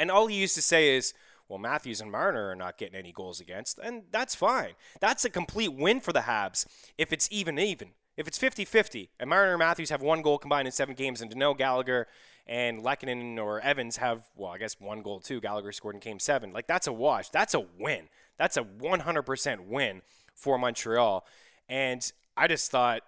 And 0.00 0.10
all 0.10 0.26
he 0.26 0.34
used 0.34 0.56
to 0.56 0.62
say 0.62 0.96
is 0.96 1.14
well, 1.50 1.58
Matthews 1.58 2.00
and 2.00 2.12
Marner 2.12 2.50
are 2.50 2.54
not 2.54 2.78
getting 2.78 2.94
any 2.94 3.10
goals 3.10 3.40
against, 3.40 3.80
and 3.80 4.04
that's 4.12 4.36
fine. 4.36 4.74
That's 5.00 5.24
a 5.24 5.30
complete 5.30 5.74
win 5.74 6.00
for 6.00 6.12
the 6.12 6.20
Habs 6.20 6.64
if 6.96 7.12
it's 7.12 7.28
even 7.32 7.58
even. 7.58 7.88
If 8.16 8.28
it's 8.28 8.38
50 8.38 8.64
50, 8.64 9.10
and 9.18 9.28
Marner 9.28 9.50
and 9.50 9.58
Matthews 9.58 9.90
have 9.90 10.00
one 10.00 10.22
goal 10.22 10.38
combined 10.38 10.68
in 10.68 10.72
seven 10.72 10.94
games, 10.94 11.20
and 11.20 11.30
Danault 11.30 11.58
Gallagher 11.58 12.06
and 12.46 12.82
Lehkonen 12.82 13.38
or 13.38 13.60
Evans 13.60 13.96
have, 13.96 14.28
well, 14.36 14.52
I 14.52 14.58
guess 14.58 14.78
one 14.78 15.02
goal 15.02 15.18
too. 15.20 15.40
Gallagher 15.40 15.72
scored 15.72 15.96
in 15.96 16.00
game 16.00 16.20
seven. 16.20 16.52
Like, 16.52 16.66
that's 16.66 16.86
a 16.86 16.92
wash. 16.92 17.30
That's 17.30 17.54
a 17.54 17.64
win. 17.78 18.08
That's 18.38 18.56
a 18.56 18.62
100% 18.62 19.66
win 19.66 20.02
for 20.34 20.56
Montreal. 20.56 21.26
And 21.68 22.10
I 22.36 22.46
just 22.46 22.70
thought 22.70 23.02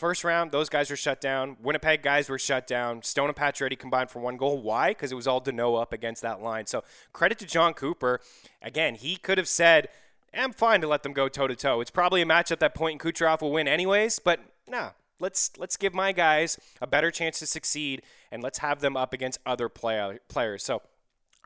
First 0.00 0.24
round, 0.24 0.50
those 0.50 0.70
guys 0.70 0.88
were 0.88 0.96
shut 0.96 1.20
down. 1.20 1.58
Winnipeg 1.60 2.00
guys 2.02 2.30
were 2.30 2.38
shut 2.38 2.66
down. 2.66 3.02
Stone 3.02 3.28
and 3.28 3.36
Pacioretty 3.36 3.78
combined 3.78 4.08
for 4.08 4.18
one 4.18 4.38
goal. 4.38 4.58
Why? 4.62 4.92
Because 4.92 5.12
it 5.12 5.14
was 5.14 5.26
all 5.26 5.42
Danault 5.42 5.78
up 5.78 5.92
against 5.92 6.22
that 6.22 6.40
line. 6.40 6.64
So 6.64 6.84
credit 7.12 7.38
to 7.40 7.44
Jon 7.44 7.74
Cooper. 7.74 8.18
Again, 8.62 8.94
he 8.94 9.16
could 9.16 9.36
have 9.36 9.46
said, 9.46 9.90
I'm 10.32 10.54
fine 10.54 10.80
to 10.80 10.86
let 10.86 11.02
them 11.02 11.12
go 11.12 11.28
toe 11.28 11.48
to 11.48 11.54
toe. 11.54 11.82
It's 11.82 11.90
probably 11.90 12.22
a 12.22 12.26
match 12.26 12.50
at 12.50 12.60
that 12.60 12.74
point, 12.74 12.92
and 12.92 13.14
Kucherov 13.14 13.42
will 13.42 13.52
win 13.52 13.68
anyways. 13.68 14.20
But 14.20 14.40
nah, 14.66 14.92
let's 15.18 15.50
let's 15.58 15.76
give 15.76 15.92
my 15.92 16.12
guys 16.12 16.58
a 16.80 16.86
better 16.86 17.10
chance 17.10 17.38
to 17.40 17.46
succeed, 17.46 18.00
and 18.32 18.42
let's 18.42 18.60
have 18.60 18.80
them 18.80 18.96
up 18.96 19.12
against 19.12 19.38
other 19.44 19.68
play, 19.68 20.18
players. 20.28 20.62
So 20.64 20.80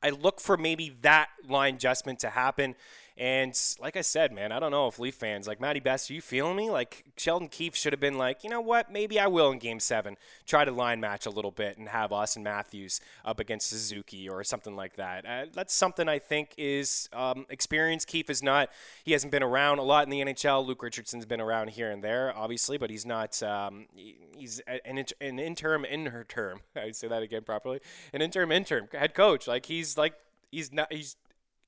I 0.00 0.10
look 0.10 0.40
for 0.40 0.56
maybe 0.56 0.96
that 1.00 1.30
line 1.48 1.74
adjustment 1.74 2.20
to 2.20 2.30
happen. 2.30 2.76
And 3.16 3.56
like 3.80 3.96
I 3.96 4.00
said, 4.00 4.32
man, 4.32 4.50
I 4.50 4.58
don't 4.58 4.72
know 4.72 4.88
if 4.88 4.98
Leaf 4.98 5.14
fans 5.14 5.46
like 5.46 5.60
Matty 5.60 5.78
Best, 5.78 6.10
are 6.10 6.14
you 6.14 6.20
feeling 6.20 6.56
me? 6.56 6.68
Like 6.68 7.04
Sheldon 7.16 7.48
Keefe 7.48 7.76
should 7.76 7.92
have 7.92 8.00
been 8.00 8.18
like, 8.18 8.42
you 8.42 8.50
know 8.50 8.60
what? 8.60 8.90
Maybe 8.90 9.20
I 9.20 9.28
will 9.28 9.52
in 9.52 9.58
Game 9.58 9.78
Seven 9.78 10.16
try 10.46 10.64
to 10.64 10.72
line 10.72 11.00
match 11.00 11.24
a 11.24 11.30
little 11.30 11.52
bit 11.52 11.78
and 11.78 11.88
have 11.88 12.10
Auston 12.10 12.42
Matthews 12.42 13.00
up 13.24 13.38
against 13.38 13.68
Suzuki 13.68 14.28
or 14.28 14.42
something 14.42 14.74
like 14.74 14.96
that. 14.96 15.24
Uh, 15.24 15.46
that's 15.52 15.72
something 15.72 16.08
I 16.08 16.18
think 16.18 16.54
is 16.58 17.08
um, 17.12 17.46
experience. 17.50 18.04
Keefe 18.04 18.30
is 18.30 18.42
not. 18.42 18.68
He 19.04 19.12
hasn't 19.12 19.30
been 19.30 19.44
around 19.44 19.78
a 19.78 19.84
lot 19.84 20.04
in 20.04 20.10
the 20.10 20.20
NHL. 20.20 20.66
Luke 20.66 20.82
Richardson's 20.82 21.24
been 21.24 21.40
around 21.40 21.70
here 21.70 21.92
and 21.92 22.02
there, 22.02 22.36
obviously, 22.36 22.78
but 22.78 22.90
he's 22.90 23.06
not. 23.06 23.40
Um, 23.44 23.86
he's 23.94 24.60
an, 24.66 25.04
an 25.20 25.38
interim 25.38 25.84
term. 26.26 26.60
I 26.76 26.90
say 26.90 27.06
that 27.06 27.22
again 27.22 27.42
properly. 27.42 27.78
An 28.12 28.22
interim 28.22 28.50
interim 28.50 28.88
head 28.92 29.14
coach. 29.14 29.46
Like 29.46 29.66
he's 29.66 29.96
like 29.96 30.14
he's 30.50 30.72
not. 30.72 30.92
He's 30.92 31.16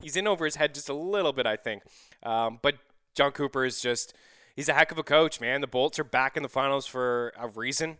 he's 0.01 0.15
in 0.15 0.27
over 0.27 0.45
his 0.45 0.55
head 0.55 0.73
just 0.73 0.89
a 0.89 0.93
little 0.93 1.33
bit, 1.33 1.45
I 1.45 1.55
think. 1.55 1.83
Um, 2.23 2.59
but 2.61 2.75
Jon 3.15 3.31
Cooper 3.31 3.65
is 3.65 3.81
just 3.81 4.13
he's 4.55 4.69
a 4.69 4.73
heck 4.73 4.91
of 4.91 4.97
a 4.97 5.03
coach, 5.03 5.41
man. 5.41 5.61
The 5.61 5.67
Bolts 5.67 5.99
are 5.99 6.03
back 6.03 6.37
in 6.37 6.43
the 6.43 6.49
finals 6.49 6.85
for 6.85 7.33
a 7.37 7.47
reason, 7.47 7.97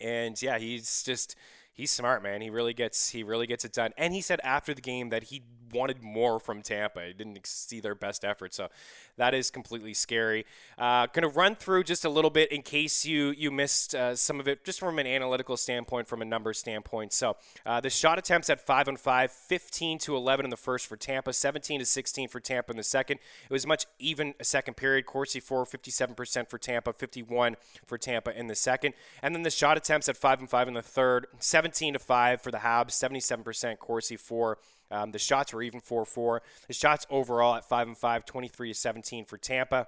and 0.00 0.40
yeah, 0.40 0.58
he's 0.58 1.02
just 1.02 1.36
he's 1.78 1.90
smart, 1.90 2.22
man. 2.22 2.42
He 2.42 2.50
really 2.50 2.74
gets 2.74 3.08
he 3.08 3.22
really 3.22 3.46
gets 3.46 3.64
it 3.64 3.72
done. 3.72 3.92
And 3.96 4.12
he 4.12 4.20
said 4.20 4.40
after 4.44 4.74
the 4.74 4.82
game 4.82 5.08
that 5.08 5.24
he 5.24 5.42
wanted 5.72 6.02
more 6.02 6.38
from 6.38 6.62
Tampa. 6.62 7.04
He 7.06 7.12
didn't 7.12 7.46
see 7.46 7.80
their 7.80 7.94
best 7.94 8.24
effort, 8.24 8.54
so 8.54 8.68
that 9.16 9.34
is 9.34 9.50
completely 9.50 9.94
scary. 9.94 10.46
Uh, 10.76 11.06
to 11.06 11.28
run 11.28 11.56
through 11.56 11.84
just 11.84 12.04
a 12.04 12.08
little 12.08 12.30
bit 12.30 12.50
in 12.52 12.62
case 12.62 13.04
you 13.04 13.30
you 13.30 13.50
missed 13.50 13.94
uh, 13.94 14.14
some 14.14 14.40
of 14.40 14.48
it, 14.48 14.64
just 14.64 14.78
from 14.78 14.98
an 14.98 15.06
analytical 15.06 15.56
standpoint, 15.56 16.06
from 16.06 16.22
a 16.22 16.24
number 16.24 16.52
standpoint. 16.52 17.12
So 17.12 17.36
uh, 17.66 17.80
the 17.80 17.90
shot 17.90 18.18
attempts 18.18 18.48
at 18.48 18.60
five 18.60 18.88
and 18.88 18.98
five, 18.98 19.32
15 19.32 19.98
to 20.00 20.16
11 20.16 20.46
in 20.46 20.50
the 20.50 20.56
first 20.56 20.86
for 20.86 20.96
Tampa, 20.96 21.32
17 21.32 21.80
to 21.80 21.86
16 21.86 22.28
for 22.28 22.40
Tampa 22.40 22.70
in 22.70 22.76
the 22.76 22.82
second. 22.82 23.18
It 23.48 23.52
was 23.52 23.66
much 23.66 23.86
even 23.98 24.34
a 24.40 24.44
second 24.44 24.74
period. 24.76 25.06
Corsi 25.06 25.40
for 25.40 25.64
57% 25.64 26.48
for 26.48 26.58
Tampa, 26.58 26.92
51 26.92 27.56
for 27.86 27.98
Tampa 27.98 28.38
in 28.38 28.46
the 28.46 28.54
second, 28.54 28.94
and 29.22 29.34
then 29.34 29.42
the 29.42 29.50
shot 29.50 29.76
attempts 29.76 30.08
at 30.08 30.16
five 30.16 30.38
and 30.38 30.48
five 30.48 30.68
in 30.68 30.74
the 30.74 30.82
third, 30.82 31.26
17 31.68 31.92
to 31.94 31.98
five 31.98 32.40
for 32.40 32.50
the 32.50 32.58
Habs, 32.58 32.92
77% 32.92 33.78
Corsi 33.78 34.16
for 34.16 34.58
um, 34.90 35.12
the 35.12 35.18
shots 35.18 35.52
were 35.52 35.62
even 35.62 35.80
4 35.80 36.06
4. 36.06 36.42
The 36.66 36.72
shots 36.72 37.06
overall 37.10 37.54
at 37.54 37.68
5 37.68 37.88
and 37.88 37.98
5, 37.98 38.24
23 38.24 38.68
to 38.68 38.74
17 38.74 39.24
for 39.26 39.36
Tampa. 39.36 39.86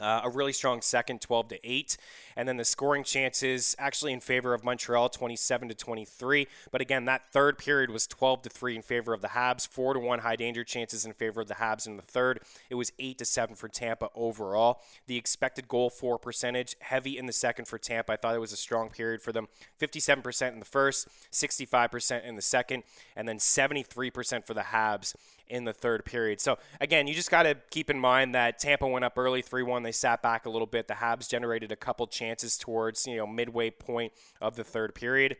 Uh, 0.00 0.22
a 0.24 0.28
really 0.28 0.52
strong 0.52 0.80
second, 0.80 1.20
12 1.20 1.48
to 1.48 1.58
8, 1.62 1.96
and 2.36 2.48
then 2.48 2.56
the 2.56 2.64
scoring 2.64 3.04
chances 3.04 3.76
actually 3.78 4.12
in 4.12 4.18
favor 4.18 4.52
of 4.52 4.64
Montreal, 4.64 5.08
27 5.08 5.68
to 5.68 5.74
23. 5.74 6.48
But 6.72 6.80
again, 6.80 7.04
that 7.04 7.30
third 7.32 7.58
period 7.58 7.90
was 7.90 8.08
12 8.08 8.42
to 8.42 8.50
3 8.50 8.76
in 8.76 8.82
favor 8.82 9.14
of 9.14 9.20
the 9.20 9.28
Habs, 9.28 9.68
4 9.68 9.94
to 9.94 10.00
1 10.00 10.18
high 10.18 10.34
danger 10.34 10.64
chances 10.64 11.04
in 11.04 11.12
favor 11.12 11.42
of 11.42 11.46
the 11.46 11.54
Habs 11.54 11.86
in 11.86 11.96
the 11.96 12.02
third. 12.02 12.40
It 12.70 12.74
was 12.74 12.90
8 12.98 13.18
to 13.18 13.24
7 13.24 13.54
for 13.54 13.68
Tampa 13.68 14.08
overall. 14.16 14.80
The 15.06 15.16
expected 15.16 15.68
goal 15.68 15.90
for 15.90 16.18
percentage 16.18 16.74
heavy 16.80 17.16
in 17.16 17.26
the 17.26 17.32
second 17.32 17.66
for 17.66 17.78
Tampa. 17.78 18.14
I 18.14 18.16
thought 18.16 18.34
it 18.34 18.40
was 18.40 18.52
a 18.52 18.56
strong 18.56 18.90
period 18.90 19.22
for 19.22 19.30
them. 19.30 19.46
57% 19.80 20.52
in 20.52 20.58
the 20.58 20.64
first, 20.64 21.06
65% 21.30 22.24
in 22.24 22.34
the 22.34 22.42
second, 22.42 22.82
and 23.14 23.28
then 23.28 23.38
73% 23.38 24.44
for 24.44 24.54
the 24.54 24.60
Habs 24.60 25.14
in 25.48 25.64
the 25.64 25.72
third 25.72 26.04
period. 26.04 26.40
So 26.40 26.58
again, 26.80 27.06
you 27.06 27.14
just 27.14 27.30
got 27.30 27.44
to 27.44 27.56
keep 27.70 27.90
in 27.90 27.98
mind 27.98 28.34
that 28.34 28.58
Tampa 28.58 28.86
went 28.86 29.04
up 29.04 29.16
early 29.16 29.42
3-1. 29.42 29.82
They 29.82 29.92
sat 29.92 30.22
back 30.22 30.46
a 30.46 30.50
little 30.50 30.66
bit. 30.66 30.88
The 30.88 30.94
Habs 30.94 31.28
generated 31.28 31.72
a 31.72 31.76
couple 31.76 32.06
chances 32.06 32.56
towards, 32.56 33.06
you 33.06 33.16
know, 33.16 33.26
midway 33.26 33.70
point 33.70 34.12
of 34.40 34.56
the 34.56 34.64
third 34.64 34.94
period. 34.94 35.36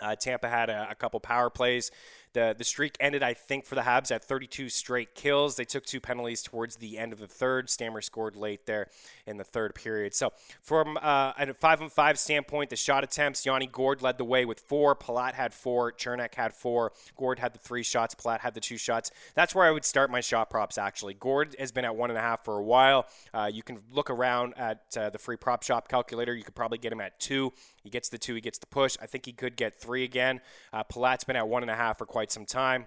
Uh, 0.00 0.16
Tampa 0.16 0.48
had 0.48 0.70
a, 0.70 0.88
a, 0.90 0.94
couple 0.94 1.20
power 1.20 1.50
plays. 1.50 1.90
The 2.32 2.54
the 2.56 2.64
streak 2.64 2.96
ended, 3.00 3.22
I 3.22 3.34
think, 3.34 3.64
for 3.66 3.74
the 3.74 3.80
Habs 3.82 4.10
at 4.12 4.24
32 4.24 4.68
straight 4.68 5.14
kills. 5.14 5.56
They 5.56 5.64
took 5.64 5.84
two 5.84 6.00
penalties 6.00 6.42
towards 6.42 6.76
the 6.76 6.98
end 6.98 7.12
of 7.12 7.18
the 7.18 7.26
third. 7.26 7.68
Stammer 7.68 8.00
scored 8.00 8.36
late 8.36 8.66
there 8.66 8.88
in 9.26 9.36
the 9.36 9.44
third 9.44 9.74
period. 9.74 10.14
So 10.14 10.32
from 10.62 10.96
uh, 11.00 11.32
a 11.38 11.54
five-on-five 11.54 12.18
standpoint, 12.18 12.70
the 12.70 12.76
shot 12.76 13.02
attempts, 13.02 13.44
Yanni 13.44 13.66
Gourde 13.66 14.02
led 14.02 14.18
the 14.18 14.24
way 14.24 14.44
with 14.44 14.60
four. 14.60 14.94
Palat 14.94 15.34
had 15.34 15.52
four. 15.52 15.92
Cernak 15.92 16.34
had 16.34 16.52
four. 16.54 16.92
Gourde 17.16 17.38
had 17.38 17.52
the 17.52 17.58
three 17.58 17.82
shots. 17.82 18.14
Palat 18.14 18.40
had 18.40 18.54
the 18.54 18.60
two 18.60 18.76
shots. 18.76 19.10
That's 19.34 19.54
where 19.54 19.66
I 19.66 19.70
would 19.70 19.84
start 19.84 20.10
my 20.10 20.20
shot 20.20 20.50
props. 20.50 20.78
Actually, 20.78 21.14
Gourde 21.14 21.56
has 21.58 21.72
been 21.72 21.84
at 21.84 21.96
one 21.96 22.10
and 22.10 22.18
a 22.18 22.22
half 22.22 22.44
for 22.44 22.58
a 22.58 22.62
while. 22.62 23.06
Uh, 23.34 23.50
you 23.52 23.62
can 23.62 23.78
look 23.92 24.10
around 24.10 24.54
at 24.56 24.82
uh, 24.96 25.10
the 25.10 25.18
free 25.18 25.36
prop 25.36 25.62
shop 25.62 25.88
calculator. 25.88 26.34
You 26.34 26.44
could 26.44 26.54
probably 26.54 26.78
get 26.78 26.92
him 26.92 27.00
at 27.00 27.18
two. 27.18 27.52
He 27.82 27.90
gets 27.90 28.08
the 28.08 28.18
two. 28.18 28.34
He 28.34 28.40
gets 28.40 28.58
the 28.58 28.66
push. 28.66 28.96
I 29.00 29.06
think 29.06 29.26
he 29.26 29.32
could 29.32 29.56
get 29.56 29.80
three 29.80 30.04
again. 30.04 30.40
Uh, 30.72 30.84
Palat's 30.84 31.24
been 31.24 31.36
at 31.36 31.48
one 31.48 31.62
and 31.62 31.70
a 31.70 31.76
half 31.76 31.98
for 31.98 32.06
quite 32.06 32.19
quite 32.20 32.30
some 32.30 32.44
time. 32.44 32.84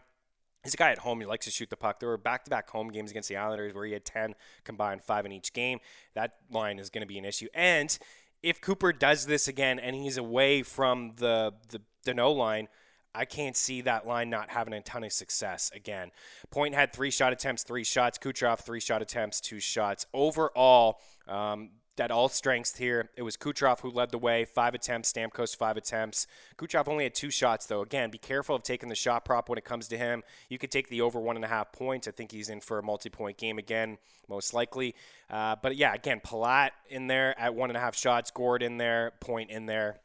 He's 0.64 0.76
a 0.76 0.78
guy 0.78 0.92
at 0.92 1.00
home. 1.00 1.20
He 1.20 1.26
likes 1.26 1.46
to 1.46 1.52
shoot 1.52 1.72
the 1.72 1.76
puck. 1.76 2.00
There 2.00 2.08
were 2.08 2.20
back-to-back 2.20 2.70
home 2.70 2.90
games 2.90 3.10
against 3.10 3.30
the 3.30 3.38
Islanders 3.38 3.74
where 3.74 3.84
he 3.84 3.92
had 3.92 4.06
10 4.06 4.36
combined, 4.64 5.02
five 5.02 5.26
in 5.26 5.32
each 5.32 5.54
game. 5.54 5.80
That 6.14 6.34
line 6.52 6.78
is 6.78 6.92
going 6.92 7.02
to 7.02 7.08
be 7.08 7.18
an 7.18 7.26
issue. 7.26 7.48
And 7.56 7.98
if 8.44 8.62
Cooper 8.62 8.94
does 8.94 9.26
this 9.26 9.48
again 9.48 9.80
and 9.80 9.96
he's 9.96 10.18
away 10.18 10.62
from 10.62 11.14
the 11.16 11.52
the 11.70 11.82
Danault 12.06 12.38
line, 12.38 12.68
I 13.16 13.26
can't 13.26 13.58
see 13.58 13.82
that 13.82 14.06
line 14.06 14.30
not 14.30 14.52
having 14.52 14.76
a 14.76 14.82
ton 14.82 15.04
of 15.04 15.12
success 15.12 15.72
again. 15.74 16.12
Point 16.52 16.76
had 16.76 16.94
three 16.94 17.10
shot 17.10 17.34
attempts, 17.34 17.64
three 17.64 17.84
shots. 17.84 18.20
Kucherov 18.20 18.60
three 18.60 18.80
shot 18.80 19.02
attempts, 19.02 19.42
two 19.42 19.60
shots. 19.60 20.06
Overall, 20.14 21.00
um, 21.28 21.72
at 22.00 22.12
all 22.12 22.30
strengths 22.30 22.78
here. 22.78 23.10
It 23.16 23.22
was 23.22 23.38
Kucherov 23.38 23.82
who 23.82 23.90
led 23.90 24.12
the 24.12 24.18
way, 24.18 24.46
five 24.46 24.74
attempts, 24.74 25.12
Stamkos 25.12 25.56
five 25.56 25.78
attempts. 25.78 26.28
Kucherov 26.58 26.88
only 26.88 27.04
had 27.04 27.14
two 27.14 27.30
shots 27.30 27.66
though. 27.66 27.82
Again, 27.82 28.10
be 28.10 28.18
careful 28.18 28.56
of 28.56 28.64
taking 28.64 28.90
the 28.90 28.96
shot 28.96 29.26
prop 29.26 29.50
when 29.50 29.58
it 29.58 29.66
comes 29.66 29.88
to 29.90 29.98
him. 29.98 30.24
You 30.50 30.58
could 30.58 30.72
take 30.72 30.90
the 30.90 31.02
over 31.02 31.20
one 31.20 31.36
and 31.36 31.46
a 31.46 31.48
half 31.48 31.72
points. 31.72 32.08
I 32.08 32.12
think 32.12 32.32
he's 32.32 32.50
in 32.50 32.62
for 32.62 32.80
a 32.80 32.84
multi-point 32.84 33.38
game 33.38 33.58
again, 33.58 33.98
most 34.28 34.54
likely. 34.54 34.96
Uh, 35.30 35.56
but 35.62 35.76
yeah, 35.76 35.94
again, 35.94 36.22
Palat 36.26 36.72
in 36.90 37.08
there 37.08 37.40
at 37.40 37.54
one 37.54 37.70
and 37.70 37.78
a 37.78 37.80
half 37.80 37.96
shots, 37.96 38.32
Gourde 38.32 38.64
in 38.64 38.78
there, 38.78 39.14
Point 39.20 39.52
in 39.52 39.66
there. 39.66 40.00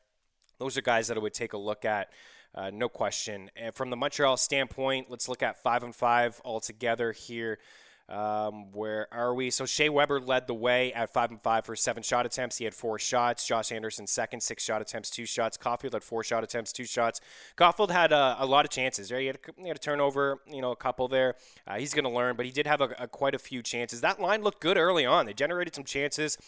Those 0.59 0.77
are 0.77 0.83
guys 0.83 1.09
that 1.09 1.16
I 1.16 1.20
would 1.20 1.35
take 1.35 1.53
a 1.53 1.59
look 1.59 1.85
at. 1.85 2.11
Uh, 2.55 2.70
no 2.72 2.88
question. 2.88 3.51
And 3.57 3.74
from 3.74 3.90
the 3.90 3.96
Montreal 3.96 4.37
standpoint, 4.37 5.11
let's 5.11 5.29
look 5.29 5.42
at 5.42 5.62
five 5.62 5.83
and 5.85 5.94
five 5.94 6.40
altogether 6.44 7.12
here. 7.12 7.59
Um, 8.09 8.73
where 8.73 9.07
are 9.12 9.35
we? 9.35 9.51
So 9.51 9.66
Shea 9.66 9.90
Weber 9.90 10.18
led 10.18 10.47
the 10.47 10.55
way 10.55 10.92
at 10.94 11.12
five 11.12 11.31
and 11.31 11.42
five 11.42 11.66
for 11.66 11.77
seven 11.77 12.03
shot 12.03 12.25
attempts. 12.25 12.57
He 12.57 12.64
had 12.64 12.75
four 12.75 12.99
shots. 12.99 13.47
Josh 13.47 13.71
Anderson 13.71 14.07
second, 14.07 14.40
six 14.40 14.64
shot 14.64 14.81
attempts, 14.81 15.11
two 15.11 15.27
shots. 15.27 15.59
Caufield 15.59 15.92
had 15.92 16.03
four 16.03 16.25
shot 16.25 16.42
attempts, 16.42 16.73
two 16.73 16.85
shots. 16.85 17.21
Caufield 17.59 17.90
had 17.90 18.12
uh, 18.12 18.37
a 18.38 18.47
lot 18.47 18.64
of 18.64 18.71
chances. 18.71 19.12
Right? 19.12 19.21
He, 19.21 19.27
had 19.27 19.37
a, 19.37 19.62
he 19.62 19.68
had 19.68 19.77
a 19.77 19.81
turnover, 19.81 20.38
you 20.51 20.62
know, 20.62 20.73
a 20.73 20.77
couple 20.77 21.07
there. 21.09 21.35
Uh, 21.66 21.77
he's 21.79 21.92
going 21.92 22.05
to 22.05 22.11
learn, 22.11 22.35
but 22.37 22.47
he 22.47 22.53
did 22.53 22.66
have 22.66 22.81
a, 22.81 22.94
a, 22.99 23.09
quite 23.09 23.35
a 23.35 23.38
few 23.38 23.62
chances. 23.62 24.01
That 24.01 24.18
line 24.18 24.42
looked 24.42 24.61
good 24.61 24.79
early 24.79 25.05
on. 25.05 25.27
They 25.27 25.35
generated 25.35 25.75
some 25.75 25.85
chances. 25.85 26.38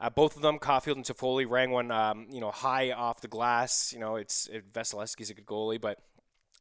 Uh, 0.00 0.10
both 0.10 0.36
of 0.36 0.42
them, 0.42 0.58
Caufield 0.58 0.94
and 0.94 1.04
Toffoli, 1.04 1.48
rang 1.48 1.70
one, 1.70 1.90
um, 1.90 2.26
you 2.30 2.40
know, 2.40 2.50
high 2.50 2.92
off 2.92 3.20
the 3.20 3.28
glass. 3.28 3.92
You 3.92 3.98
know, 3.98 4.16
it's 4.16 4.46
it, 4.46 4.64
a 4.74 5.34
good 5.34 5.46
goalie, 5.46 5.80
but 5.80 5.98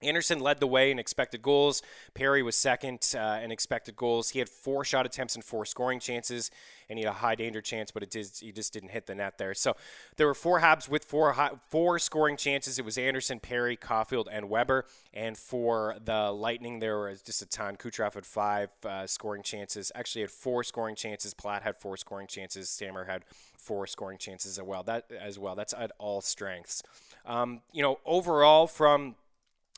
Anderson 0.02 0.40
led 0.40 0.60
the 0.60 0.68
way 0.68 0.92
in 0.92 1.00
expected 1.00 1.42
goals. 1.42 1.82
Perry 2.14 2.44
was 2.44 2.56
second 2.56 3.16
uh, 3.18 3.40
in 3.44 3.52
expected 3.52 3.96
goals. 3.96 4.30
He 4.30 4.40
had 4.40 4.50
four 4.50 4.84
shot 4.84 5.06
attempts 5.06 5.36
and 5.36 5.44
four 5.44 5.66
scoring 5.66 6.00
chances, 6.00 6.52
and 6.90 7.00
he 7.00 7.06
had 7.06 7.12
a 7.12 7.18
high 7.18 7.36
danger 7.36 7.62
chance, 7.62 7.92
but 7.92 8.04
it 8.04 8.12
did, 8.12 8.30
he 8.40 8.52
just 8.52 8.74
didn't 8.74 8.90
hit 8.90 9.08
the 9.08 9.16
net 9.16 9.38
there. 9.38 9.54
So 9.54 9.76
there 10.18 10.28
were 10.28 10.36
four 10.36 10.62
Habs 10.62 10.88
with 10.88 11.04
four 11.04 11.34
high, 11.34 11.52
four 11.70 12.00
scoring 12.00 12.38
chances. 12.38 12.78
It 12.78 12.86
was 12.86 12.98
Anderson, 12.98 13.40
Perry, 13.40 13.76
Caufield, 13.76 14.28
and 14.32 14.50
Weber. 14.50 14.86
And 15.14 15.38
for 15.38 15.96
the 16.04 16.32
Lightning, 16.32 16.80
there 16.80 17.00
was 17.00 17.22
just 17.22 17.42
a 17.42 17.46
ton. 17.48 17.76
Kucherov 17.76 18.14
had 18.14 18.26
five 18.26 18.70
uh, 18.86 19.08
scoring 19.08 19.42
chances. 19.42 19.92
Actually, 19.96 20.22
had 20.22 20.32
four 20.32 20.64
scoring 20.64 20.96
chances. 20.96 21.34
Palat 21.34 21.64
had 21.64 21.76
four 21.76 21.98
scoring 21.98 22.28
chances. 22.28 22.70
Stammer 22.70 23.06
had 23.06 23.26
four 23.58 23.88
scoring 23.88 24.18
chances 24.18 24.58
as 24.58 24.64
well. 24.64 24.84
That 24.84 25.12
as 25.20 25.40
well. 25.40 25.56
That's 25.56 25.74
at 25.74 25.92
all 25.98 26.22
strengths. 26.22 26.84
Um, 27.26 27.62
you 27.74 27.82
know, 27.82 28.00
overall 28.06 28.68
from 28.68 29.16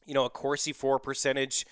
you 0.10 0.16
know, 0.16 0.26
a 0.26 0.30
Corsi 0.30 0.74
for 0.74 1.00
percentage. 1.00 1.68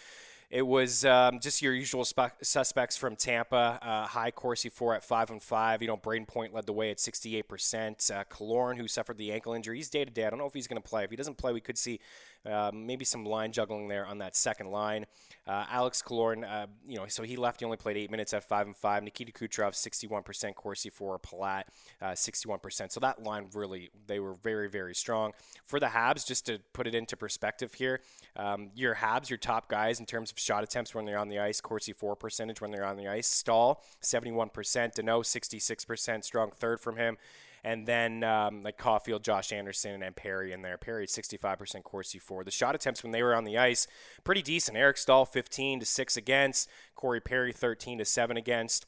It 0.50 0.62
was 0.62 1.04
um, 1.04 1.40
just 1.42 1.62
your 1.62 1.74
usual 1.74 2.06
spe- 2.06 2.42
suspects 2.42 2.96
from 2.96 3.18
Tampa. 3.18 3.80
Uh, 3.82 4.06
high 4.08 4.32
Corsi 4.32 4.70
for 4.70 4.94
at 4.96 5.04
five 5.04 5.30
and 5.30 5.42
five. 5.42 5.82
You 5.82 5.90
know, 5.90 5.98
Brayden 5.98 6.28
Point 6.28 6.54
led 6.54 6.68
the 6.68 6.72
way 6.72 6.90
at 6.92 6.98
68%. 7.00 8.12
Uh, 8.12 8.24
Killorn, 8.26 8.78
who 8.78 8.88
suffered 8.88 9.18
the 9.18 9.34
ankle 9.34 9.54
injury, 9.54 9.78
he's 9.78 9.90
day 9.90 10.06
to 10.06 10.12
day. 10.12 10.26
I 10.26 10.30
don't 10.30 10.40
know 10.40 10.46
if 10.46 10.54
he's 10.54 10.68
going 10.68 10.82
to 10.82 10.88
play. 10.88 11.04
If 11.04 11.10
he 11.10 11.18
doesn't 11.18 11.38
play, 11.38 11.52
we 11.52 11.60
could 11.60 11.78
see 11.78 12.00
uh, 12.48 12.72
maybe 12.74 13.06
some 13.06 13.26
line 13.26 13.52
juggling 13.52 13.88
there 13.88 14.06
on 14.06 14.20
that 14.20 14.36
second 14.36 14.72
line. 14.72 15.06
Uh, 15.46 15.66
Alex 15.70 16.02
Killorn, 16.02 16.44
uh, 16.44 16.68
you 16.86 16.98
know, 16.98 17.08
so 17.08 17.24
he 17.24 17.38
left. 17.38 17.62
He 17.62 17.66
only 17.66 17.78
played 17.78 17.96
eight 17.96 18.12
minutes 18.12 18.34
at 18.34 18.44
five 18.44 18.68
and 18.68 18.76
five. 18.76 19.04
Nikita 19.04 19.32
Kucherov, 19.32 19.72
61%. 19.72 20.56
Corsi 20.56 20.90
for 20.90 21.18
Palat, 21.20 21.64
61%. 22.02 22.82
Uh, 22.82 22.88
so 22.90 23.00
that 23.00 23.24
line 23.24 23.48
really, 23.54 23.90
they 24.08 24.20
were 24.20 24.34
very, 24.34 24.70
very 24.70 24.94
strong. 24.94 25.32
For 25.66 25.80
the 25.80 25.88
Habs, 25.88 26.26
just 26.26 26.46
to 26.48 26.60
put 26.74 26.86
it 26.88 26.96
into 26.96 27.16
perspective 27.16 27.74
here, 27.74 28.02
um, 28.36 28.72
your 28.76 28.96
Habs, 28.96 29.30
your 29.30 29.38
top 29.38 29.70
guys 29.70 30.00
in 30.00 30.06
terms 30.06 30.32
of 30.32 30.40
shot 30.40 30.64
attempts 30.64 30.94
when 30.94 31.06
they're 31.06 31.18
on 31.18 31.30
the 31.30 31.40
ice, 31.40 31.62
Corsi 31.62 31.94
for 31.94 32.16
percentage 32.16 32.60
when 32.60 32.72
they're 32.72 32.86
on 32.86 32.98
the 32.98 33.08
ice. 33.08 33.28
Staal, 33.28 33.82
71%. 34.02 34.52
Danault, 34.52 35.24
66%. 35.24 36.24
Strong 36.24 36.52
third 36.58 36.80
from 36.80 36.98
him. 36.98 37.18
And 37.64 37.88
then 37.88 38.24
um, 38.24 38.64
like 38.64 38.78
Caufield, 38.78 39.24
Josh 39.24 39.52
Anderson, 39.52 40.02
and 40.04 40.16
Perry 40.16 40.52
in 40.52 40.62
there. 40.62 40.78
Perry 40.78 41.08
65% 41.08 41.84
Corsi 41.84 42.20
for. 42.20 42.44
The 42.44 42.52
shot 42.52 42.76
attempts 42.76 43.04
when 43.04 43.12
they 43.12 43.24
were 43.24 43.36
on 43.36 43.44
the 43.44 43.58
ice, 43.58 43.88
pretty 44.24 44.42
decent. 44.42 44.78
Eric 44.78 44.98
Staal 44.98 45.26
15 45.26 45.82
to 45.82 45.86
6 45.86 46.18
against. 46.18 46.70
Corey 46.96 47.20
Perry 47.20 47.52
13 47.52 47.98
to 47.98 48.06
7 48.06 48.38
against. 48.38 48.86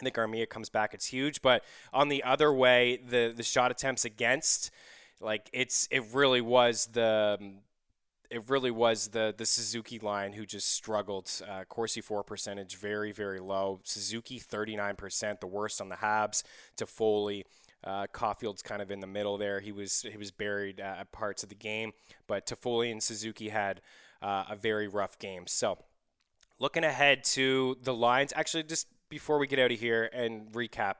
I 0.00 0.04
think 0.04 0.16
Armia 0.16 0.48
comes 0.48 0.68
back. 0.68 0.94
It's 0.94 1.06
huge. 1.06 1.42
But 1.42 1.62
on 1.92 2.08
the 2.08 2.22
other 2.24 2.52
way, 2.52 3.00
the 3.06 3.32
the 3.36 3.42
shot 3.42 3.70
attempts 3.70 4.04
against, 4.04 4.70
like 5.20 5.50
it's 5.52 5.86
it 5.90 6.02
really 6.12 6.40
was 6.40 6.88
the 6.92 7.38
it 8.30 8.48
really 8.48 8.70
was 8.70 9.08
the 9.08 9.34
the 9.36 9.44
Suzuki 9.44 9.98
line 9.98 10.32
who 10.32 10.46
just 10.46 10.68
struggled. 10.72 11.30
Uh, 11.48 11.64
Corsi 11.68 12.00
for 12.00 12.22
percentage 12.22 12.76
very 12.76 13.12
very 13.12 13.40
low. 13.40 13.80
Suzuki 13.84 14.40
39%, 14.40 15.40
the 15.40 15.46
worst 15.46 15.80
on 15.80 15.88
the 15.88 15.96
Habs. 15.96 16.42
Toffoli. 16.76 17.44
Uh, 17.82 18.06
Caufield's 18.12 18.62
kind 18.62 18.82
of 18.82 18.90
in 18.90 19.00
the 19.00 19.06
middle 19.06 19.38
there. 19.38 19.60
He 19.60 19.72
was 19.72 20.02
he 20.10 20.18
was 20.18 20.30
buried 20.30 20.80
uh, 20.80 20.96
at 21.00 21.12
parts 21.12 21.42
of 21.42 21.48
the 21.48 21.54
game, 21.54 21.92
but 22.26 22.46
Toffoli 22.46 22.90
and 22.90 23.02
Suzuki 23.02 23.48
had 23.48 23.80
uh, 24.22 24.44
a 24.50 24.56
very 24.56 24.88
rough 24.88 25.18
game. 25.18 25.46
So, 25.46 25.78
looking 26.58 26.84
ahead 26.84 27.24
to 27.24 27.78
the 27.82 27.94
lines, 27.94 28.32
actually, 28.36 28.64
just 28.64 28.86
before 29.08 29.38
we 29.38 29.46
get 29.46 29.58
out 29.58 29.72
of 29.72 29.80
here 29.80 30.10
and 30.12 30.52
recap, 30.52 30.96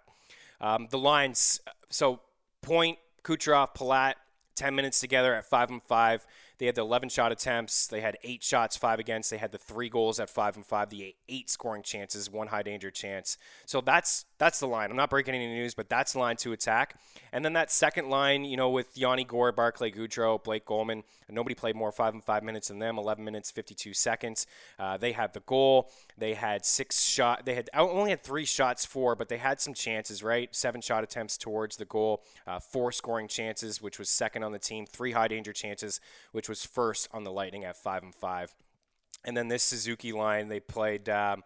um, 0.60 0.88
the 0.90 0.98
lines. 0.98 1.60
So, 1.90 2.20
Point, 2.62 2.98
Kucherov, 3.24 3.74
Palat, 3.74 4.14
10 4.54 4.74
minutes 4.74 5.00
together 5.00 5.34
at 5.34 5.46
5 5.46 5.70
and 5.70 5.82
5. 5.82 6.26
They 6.60 6.66
had 6.66 6.74
the 6.74 6.82
11 6.82 7.08
shot 7.08 7.32
attempts. 7.32 7.86
They 7.86 8.02
had 8.02 8.18
eight 8.22 8.42
shots, 8.42 8.76
five 8.76 8.98
against. 8.98 9.30
They 9.30 9.38
had 9.38 9.50
the 9.50 9.56
three 9.56 9.88
goals 9.88 10.20
at 10.20 10.28
five 10.28 10.56
and 10.56 10.66
five. 10.66 10.90
The 10.90 11.16
eight 11.26 11.48
scoring 11.48 11.82
chances, 11.82 12.30
one 12.30 12.48
high 12.48 12.62
danger 12.62 12.90
chance. 12.90 13.38
So 13.64 13.80
that's 13.80 14.26
that's 14.40 14.58
the 14.58 14.66
line. 14.66 14.90
I'm 14.90 14.96
not 14.96 15.10
breaking 15.10 15.34
any 15.34 15.46
news, 15.46 15.74
but 15.74 15.90
that's 15.90 16.14
the 16.14 16.18
line 16.18 16.36
to 16.36 16.52
attack. 16.52 16.96
And 17.30 17.44
then 17.44 17.52
that 17.52 17.70
second 17.70 18.08
line, 18.08 18.46
you 18.46 18.56
know, 18.56 18.70
with 18.70 18.96
Yanni 18.96 19.22
Gourde, 19.22 19.54
Barclay 19.54 19.92
Goodrow, 19.92 20.42
Blake 20.42 20.64
Coleman. 20.64 21.04
Nobody 21.28 21.54
played 21.54 21.76
more 21.76 21.92
five 21.92 22.14
and 22.14 22.24
five 22.24 22.42
minutes 22.42 22.68
than 22.68 22.78
them. 22.78 22.96
11 22.96 23.22
minutes 23.22 23.50
52 23.50 23.92
seconds. 23.92 24.46
Uh, 24.78 24.96
they 24.96 25.12
had 25.12 25.34
the 25.34 25.40
goal. 25.40 25.90
They 26.16 26.32
had 26.32 26.64
six 26.64 27.02
shot. 27.02 27.44
They 27.44 27.54
had 27.54 27.68
only 27.74 28.10
had 28.10 28.22
three 28.22 28.46
shots 28.46 28.86
for, 28.86 29.14
but 29.14 29.28
they 29.28 29.36
had 29.36 29.60
some 29.60 29.74
chances. 29.74 30.22
Right, 30.22 30.48
seven 30.56 30.80
shot 30.80 31.04
attempts 31.04 31.36
towards 31.36 31.76
the 31.76 31.84
goal. 31.84 32.24
Uh, 32.46 32.60
four 32.60 32.92
scoring 32.92 33.28
chances, 33.28 33.82
which 33.82 33.98
was 33.98 34.08
second 34.08 34.42
on 34.42 34.52
the 34.52 34.58
team. 34.58 34.86
Three 34.86 35.12
high 35.12 35.28
danger 35.28 35.52
chances, 35.52 36.00
which 36.32 36.48
was 36.48 36.64
first 36.64 37.08
on 37.12 37.24
the 37.24 37.30
Lightning 37.30 37.64
at 37.64 37.76
five 37.76 38.02
and 38.02 38.14
five. 38.14 38.54
And 39.22 39.36
then 39.36 39.48
this 39.48 39.62
Suzuki 39.62 40.12
line, 40.12 40.48
they 40.48 40.60
played. 40.60 41.10
Um, 41.10 41.42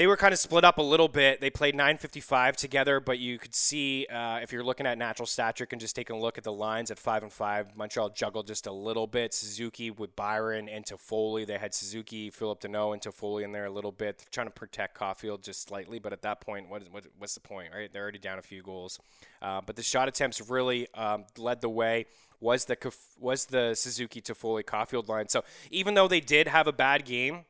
they 0.00 0.06
were 0.06 0.16
kind 0.16 0.32
of 0.32 0.38
split 0.38 0.64
up 0.64 0.78
a 0.78 0.82
little 0.82 1.08
bit. 1.08 1.42
They 1.42 1.50
played 1.50 1.74
955 1.74 2.56
together, 2.56 3.00
but 3.00 3.18
you 3.18 3.38
could 3.38 3.54
see 3.54 4.06
uh, 4.06 4.38
if 4.38 4.50
you're 4.50 4.64
looking 4.64 4.86
at 4.86 4.96
natural 4.96 5.26
stat 5.26 5.56
trick 5.56 5.74
and 5.74 5.80
just 5.80 5.94
taking 5.94 6.16
a 6.16 6.18
look 6.18 6.38
at 6.38 6.44
the 6.44 6.52
lines 6.54 6.90
at 6.90 6.98
five 6.98 7.22
and 7.22 7.30
five, 7.30 7.76
Montreal 7.76 8.08
juggled 8.08 8.46
just 8.46 8.66
a 8.66 8.72
little 8.72 9.06
bit. 9.06 9.34
Suzuki 9.34 9.90
with 9.90 10.16
Byron 10.16 10.70
and 10.70 10.86
Toffoli. 10.86 11.46
They 11.46 11.58
had 11.58 11.74
Suzuki, 11.74 12.30
Philip 12.30 12.62
Danault, 12.62 12.94
and 12.94 13.02
Toffoli 13.02 13.44
in 13.44 13.52
there 13.52 13.66
a 13.66 13.70
little 13.70 13.92
bit, 13.92 14.16
They're 14.16 14.28
trying 14.30 14.46
to 14.46 14.54
protect 14.54 14.98
Caufield 14.98 15.42
just 15.42 15.68
slightly. 15.68 15.98
But 15.98 16.14
at 16.14 16.22
that 16.22 16.40
point, 16.40 16.70
what, 16.70 16.82
what, 16.90 17.04
what's 17.18 17.34
the 17.34 17.40
point, 17.40 17.68
right? 17.74 17.92
They're 17.92 18.00
already 18.00 18.18
down 18.18 18.38
a 18.38 18.42
few 18.42 18.62
goals. 18.62 18.98
Uh, 19.42 19.60
but 19.60 19.76
the 19.76 19.82
shot 19.82 20.08
attempts 20.08 20.40
really 20.48 20.88
um, 20.94 21.26
led 21.36 21.60
the 21.60 21.68
way 21.68 22.06
was 22.40 22.64
the 22.64 22.94
was 23.18 23.44
the 23.44 23.74
Suzuki 23.74 24.22
Toffoli 24.22 24.64
Caufield 24.64 25.08
line. 25.08 25.28
So 25.28 25.44
even 25.70 25.92
though 25.92 26.08
they 26.08 26.20
did 26.20 26.48
have 26.48 26.66
a 26.66 26.72
bad 26.72 27.04
game, 27.04 27.44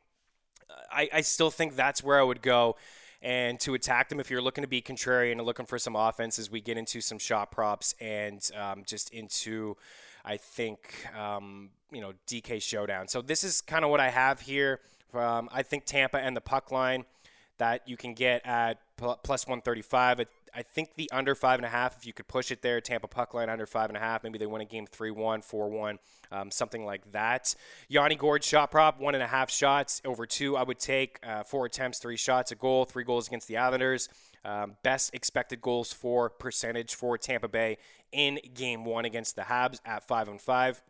I, 0.90 1.09
I 1.12 1.20
still 1.20 1.50
think 1.50 1.76
that's 1.76 2.02
where 2.02 2.18
I 2.18 2.22
would 2.22 2.42
go. 2.42 2.76
And 3.22 3.61
to 3.61 3.74
attack 3.74 4.09
them, 4.09 4.18
if 4.18 4.30
you're 4.30 4.40
looking 4.40 4.62
to 4.62 4.68
be 4.68 4.80
contrarian 4.80 5.33
and 5.33 5.42
looking 5.42 5.66
for 5.66 5.78
some 5.78 5.94
offense, 5.94 6.38
as 6.38 6.50
we 6.50 6.61
get 6.61 6.78
into 6.78 7.00
some 7.00 7.18
shot 7.18 7.50
props 7.50 7.94
and 8.00 8.48
um, 8.59 8.83
just 8.87 9.11
into, 9.11 9.76
I 10.24 10.38
think, 10.38 11.06
um, 11.16 11.70
you 11.92 12.00
know, 12.00 12.12
DK 12.26 12.62
showdown. 12.62 13.09
So 13.09 13.20
this 13.20 13.44
is 13.44 13.61
kind 13.61 13.85
of 13.85 13.90
what 13.90 14.00
I 14.00 14.09
have 14.09 14.40
here. 14.40 14.80
I 15.12 15.62
think 15.62 15.85
Tampa 15.85 16.18
and 16.18 16.35
the 16.37 16.40
puck 16.40 16.70
line 16.70 17.04
that 17.59 17.87
you 17.87 17.96
can 17.96 18.14
get 18.14 18.44
at 18.46 18.78
plus 18.96 19.46
135. 19.46 20.20
I 20.54 20.62
think 20.62 20.94
the 20.96 21.10
under 21.12 21.34
five 21.34 21.58
and 21.58 21.66
a 21.66 21.68
half, 21.68 21.96
if 21.96 22.06
you 22.06 22.12
could 22.12 22.28
push 22.28 22.50
it 22.50 22.62
there, 22.62 22.80
Tampa 22.80 23.08
puck 23.08 23.34
line 23.34 23.48
under 23.48 23.66
five 23.66 23.90
and 23.90 23.96
a 23.96 24.00
half, 24.00 24.22
maybe 24.22 24.38
they 24.38 24.46
win 24.46 24.60
a 24.60 24.64
game 24.64 24.86
3 24.86 25.10
1, 25.10 25.42
4 25.42 25.68
1, 25.68 25.98
um, 26.32 26.50
something 26.50 26.84
like 26.84 27.12
that. 27.12 27.54
Yanni 27.88 28.16
Gourde 28.16 28.44
shot 28.44 28.70
prop, 28.70 29.00
one 29.00 29.14
and 29.14 29.22
a 29.22 29.26
half 29.26 29.50
shots 29.50 30.00
over 30.04 30.26
two. 30.26 30.56
I 30.56 30.62
would 30.62 30.78
take 30.78 31.18
uh, 31.22 31.42
four 31.42 31.66
attempts, 31.66 31.98
three 31.98 32.16
shots, 32.16 32.52
a 32.52 32.54
goal, 32.54 32.84
three 32.84 33.04
goals 33.04 33.26
against 33.26 33.48
the 33.48 33.56
Islanders. 33.56 34.08
Um, 34.44 34.76
best 34.82 35.14
expected 35.14 35.60
goals 35.60 35.92
for 35.92 36.30
percentage 36.30 36.94
for 36.94 37.18
Tampa 37.18 37.48
Bay 37.48 37.76
in 38.10 38.38
game 38.54 38.84
one 38.84 39.04
against 39.04 39.36
the 39.36 39.42
Habs 39.42 39.80
at 39.84 40.06
5 40.06 40.28
and 40.28 40.40
5. 40.40 40.82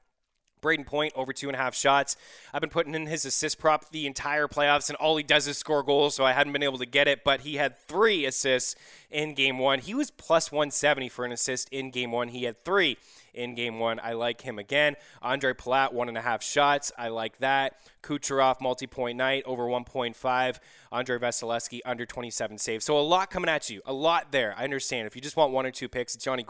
Brayden 0.61 0.87
Point 0.87 1.12
over 1.16 1.33
two 1.33 1.49
and 1.49 1.57
a 1.57 1.59
half 1.59 1.75
shots. 1.75 2.16
I've 2.53 2.61
been 2.61 2.70
putting 2.70 2.94
in 2.94 3.07
his 3.07 3.25
assist 3.25 3.59
prop 3.59 3.90
the 3.90 4.07
entire 4.07 4.49
playoffs, 4.49 4.88
and 4.88 4.96
all 4.96 5.16
he 5.16 5.23
does 5.23 5.46
is 5.46 5.59
score 5.59 5.83
goals, 5.83 6.14
so 6.14 6.25
I 6.25 6.33
hadn't 6.33 6.53
been 6.53 6.62
able 6.62 6.79
to 6.79 6.87
get 6.87 7.09
it. 7.09 7.25
But 7.25 7.40
he 7.40 7.57
had 7.57 7.79
three 7.79 8.25
assists 8.25 8.77
in 9.11 9.35
game 9.35 9.59
one. 9.59 9.81
He 9.81 9.94
was 9.94 10.11
plus 10.11 10.51
170 10.51 11.09
for 11.09 11.25
an 11.25 11.33
assist 11.33 11.68
in 11.70 11.90
game 11.90 12.12
one. 12.12 12.29
He 12.29 12.44
had 12.44 12.64
three 12.64 12.96
in 13.33 13.55
game 13.55 13.79
one. 13.79 14.01
I 14.03 14.12
like 14.12 14.40
him 14.40 14.59
again. 14.59 14.96
Andre 15.23 15.53
Palat, 15.53 15.92
one 15.92 16.09
and 16.09 16.18
a 16.18 16.23
half 16.23 16.42
shots. 16.42 16.92
I 16.99 17.09
like 17.09 17.38
that. 17.38 17.77
Kucherov, 18.03 18.61
multi 18.61 18.87
point 18.87 19.16
night, 19.16 19.44
over 19.46 19.64
1.5. 19.64 20.59
Andrei 20.92 21.18
Vasilevskiy, 21.18 21.81
under 21.85 22.07
27 22.07 22.59
saves. 22.59 22.85
So 22.85 22.99
a 22.99 23.01
lot 23.01 23.31
coming 23.31 23.49
at 23.49 23.70
you. 23.70 23.83
A 23.87 23.92
lot 23.92 24.33
there. 24.33 24.55
I 24.57 24.64
understand. 24.64 25.07
If 25.07 25.14
you 25.14 25.23
just 25.23 25.37
want 25.37 25.53
one 25.53 25.66
or 25.66 25.70
two 25.70 25.88
picks, 25.88 26.14
it's 26.14 26.25
Johnny 26.25 26.44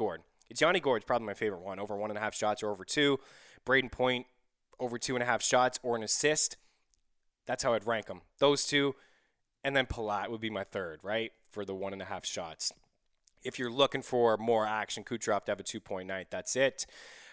Yanni 0.59 0.81
Gourde. 0.81 0.99
It's 0.99 1.07
probably 1.07 1.27
my 1.27 1.35
favorite 1.35 1.63
one. 1.63 1.79
Over 1.79 1.97
one 1.97 2.11
and 2.11 2.19
a 2.19 2.21
half 2.21 2.35
shots 2.35 2.63
or 2.63 2.71
over 2.71 2.85
two. 2.85 3.19
Brayden 3.67 3.91
Point 3.91 4.27
over 4.79 4.99
two 4.99 5.15
and 5.15 5.23
a 5.23 5.27
half 5.27 5.43
shots 5.43 5.79
or 5.83 5.97
an 5.97 6.03
assist. 6.03 6.57
That's 7.47 7.63
how 7.63 7.75
I'd 7.75 7.87
rank 7.87 8.07
them. 8.07 8.23
Those 8.39 8.67
two, 8.67 8.95
and 9.63 9.75
then 9.77 9.87
Palat 9.87 10.31
would 10.31 10.41
be 10.41 10.51
my 10.51 10.65
third, 10.65 11.01
right, 11.03 11.33
for 11.51 11.65
the 11.65 11.75
one 11.75 11.93
and 11.93 12.03
a 12.03 12.07
half 12.07 12.25
shots. 12.25 12.73
If 13.43 13.59
you're 13.59 13.71
looking 13.71 14.03
for 14.03 14.37
more 14.37 14.67
action, 14.67 15.03
Kucherov 15.05 15.45
to 15.45 15.53
have 15.53 15.61
a 15.61 15.65
2.9. 15.65 16.27
That's 16.31 16.57
it. 16.57 16.87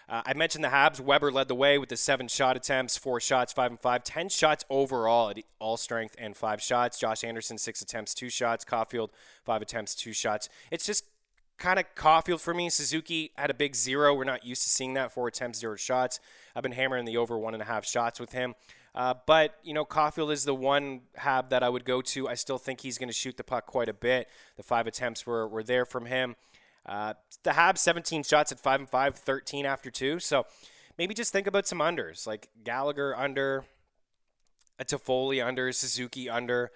Uh, 0.08 0.22
I 0.24 0.32
mentioned 0.32 0.64
the 0.64 0.68
Habs. 0.68 1.00
Weber 1.00 1.30
led 1.30 1.48
the 1.48 1.54
way 1.54 1.76
with 1.76 1.90
the 1.90 1.96
seven 1.96 2.28
shot 2.28 2.56
attempts, 2.56 2.96
four 2.96 3.20
shots, 3.20 3.52
five 3.52 3.70
and 3.70 3.78
five, 3.78 4.04
ten 4.04 4.30
shots 4.30 4.64
overall 4.70 5.28
at 5.28 5.38
all 5.58 5.76
strength 5.76 6.16
and 6.18 6.34
five 6.34 6.62
shots. 6.62 6.98
Josh 6.98 7.22
Anderson, 7.22 7.58
six 7.58 7.82
attempts, 7.82 8.14
two 8.14 8.30
shots. 8.30 8.64
Caufield, 8.64 9.10
five 9.44 9.60
attempts, 9.60 9.94
two 9.94 10.14
shots. 10.14 10.48
It's 10.70 10.86
just 10.86 11.04
kind 11.58 11.78
of 11.78 11.84
Caufield 11.94 12.40
for 12.40 12.54
me. 12.54 12.70
Suzuki 12.70 13.32
had 13.36 13.50
a 13.50 13.54
big 13.54 13.74
zero. 13.74 14.14
We're 14.14 14.24
not 14.24 14.44
used 14.44 14.62
to 14.62 14.70
seeing 14.70 14.94
that. 14.94 15.12
Four 15.12 15.28
attempts, 15.28 15.58
zero 15.58 15.76
shots. 15.76 16.20
I've 16.54 16.62
been 16.62 16.72
hammering 16.72 17.04
the 17.04 17.16
over 17.16 17.36
one 17.38 17.54
and 17.54 17.62
a 17.62 17.66
half 17.66 17.84
shots 17.84 18.18
with 18.20 18.32
him. 18.32 18.54
Uh, 18.94 19.14
but, 19.26 19.56
you 19.62 19.74
know, 19.74 19.84
Caufield 19.84 20.32
is 20.32 20.44
the 20.44 20.54
one 20.54 21.02
hab 21.16 21.50
that 21.50 21.62
I 21.62 21.68
would 21.68 21.84
go 21.84 22.00
to. 22.02 22.28
I 22.28 22.34
still 22.34 22.58
think 22.58 22.80
he's 22.80 22.98
going 22.98 23.08
to 23.08 23.14
shoot 23.14 23.36
the 23.36 23.44
puck 23.44 23.66
quite 23.66 23.88
a 23.88 23.92
bit. 23.92 24.28
The 24.56 24.62
five 24.62 24.86
attempts 24.86 25.26
were, 25.26 25.46
were 25.46 25.62
there 25.62 25.84
from 25.84 26.06
him. 26.06 26.36
Uh, 26.86 27.14
the 27.42 27.52
Hab, 27.52 27.76
17 27.76 28.22
shots 28.22 28.50
at 28.50 28.58
5 28.58 28.80
and 28.80 28.88
5, 28.88 29.14
13 29.16 29.66
after 29.66 29.90
two. 29.90 30.18
So 30.18 30.46
maybe 30.96 31.12
just 31.14 31.32
think 31.32 31.46
about 31.46 31.66
some 31.66 31.78
unders, 31.80 32.26
like 32.26 32.48
Gallagher 32.64 33.14
under, 33.14 33.64
a 34.78 34.84
Toffoli 34.84 35.44
under, 35.44 35.70
Suzuki 35.70 36.30
under. 36.30 36.70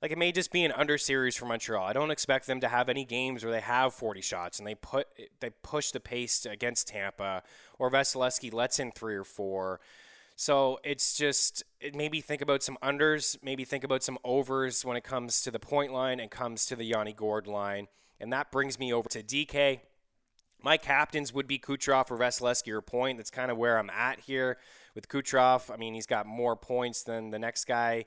Like 0.00 0.12
it 0.12 0.18
may 0.18 0.30
just 0.30 0.52
be 0.52 0.64
an 0.64 0.72
under 0.72 0.96
series 0.96 1.36
for 1.36 1.46
Montreal. 1.46 1.84
I 1.84 1.92
don't 1.92 2.12
expect 2.12 2.46
them 2.46 2.60
to 2.60 2.68
have 2.68 2.88
any 2.88 3.04
games 3.04 3.42
where 3.42 3.52
they 3.52 3.60
have 3.60 3.92
40 3.92 4.20
shots 4.20 4.58
and 4.58 4.66
they 4.66 4.76
put 4.76 5.08
they 5.40 5.50
push 5.62 5.90
the 5.90 6.00
pace 6.00 6.46
against 6.46 6.88
Tampa 6.88 7.42
or 7.78 7.90
Vasilevskiy 7.90 8.52
lets 8.52 8.78
in 8.78 8.92
three 8.92 9.16
or 9.16 9.24
four. 9.24 9.80
So 10.36 10.78
it's 10.84 11.16
just 11.16 11.64
it 11.80 11.96
maybe 11.96 12.20
think 12.20 12.42
about 12.42 12.62
some 12.62 12.78
unders, 12.80 13.36
maybe 13.42 13.64
think 13.64 13.82
about 13.82 14.04
some 14.04 14.18
overs 14.24 14.84
when 14.84 14.96
it 14.96 15.02
comes 15.02 15.42
to 15.42 15.50
the 15.50 15.58
point 15.58 15.92
line 15.92 16.20
and 16.20 16.30
comes 16.30 16.64
to 16.66 16.76
the 16.76 16.84
Yanni 16.84 17.12
Gourde 17.12 17.48
line. 17.48 17.88
And 18.20 18.32
that 18.32 18.52
brings 18.52 18.78
me 18.78 18.92
over 18.92 19.08
to 19.08 19.22
DK. 19.22 19.80
My 20.62 20.76
captains 20.76 21.32
would 21.32 21.48
be 21.48 21.58
Kucherov 21.58 22.10
or 22.10 22.18
Vasilevskiy 22.18 22.72
or 22.72 22.82
Point. 22.82 23.18
That's 23.18 23.30
kind 23.30 23.50
of 23.50 23.56
where 23.56 23.78
I'm 23.78 23.90
at 23.90 24.20
here 24.20 24.58
with 24.94 25.08
Kucherov. 25.08 25.72
I 25.72 25.76
mean, 25.76 25.94
he's 25.94 26.06
got 26.06 26.26
more 26.26 26.56
points 26.56 27.02
than 27.02 27.30
the 27.30 27.38
next 27.38 27.64
guy. 27.64 28.06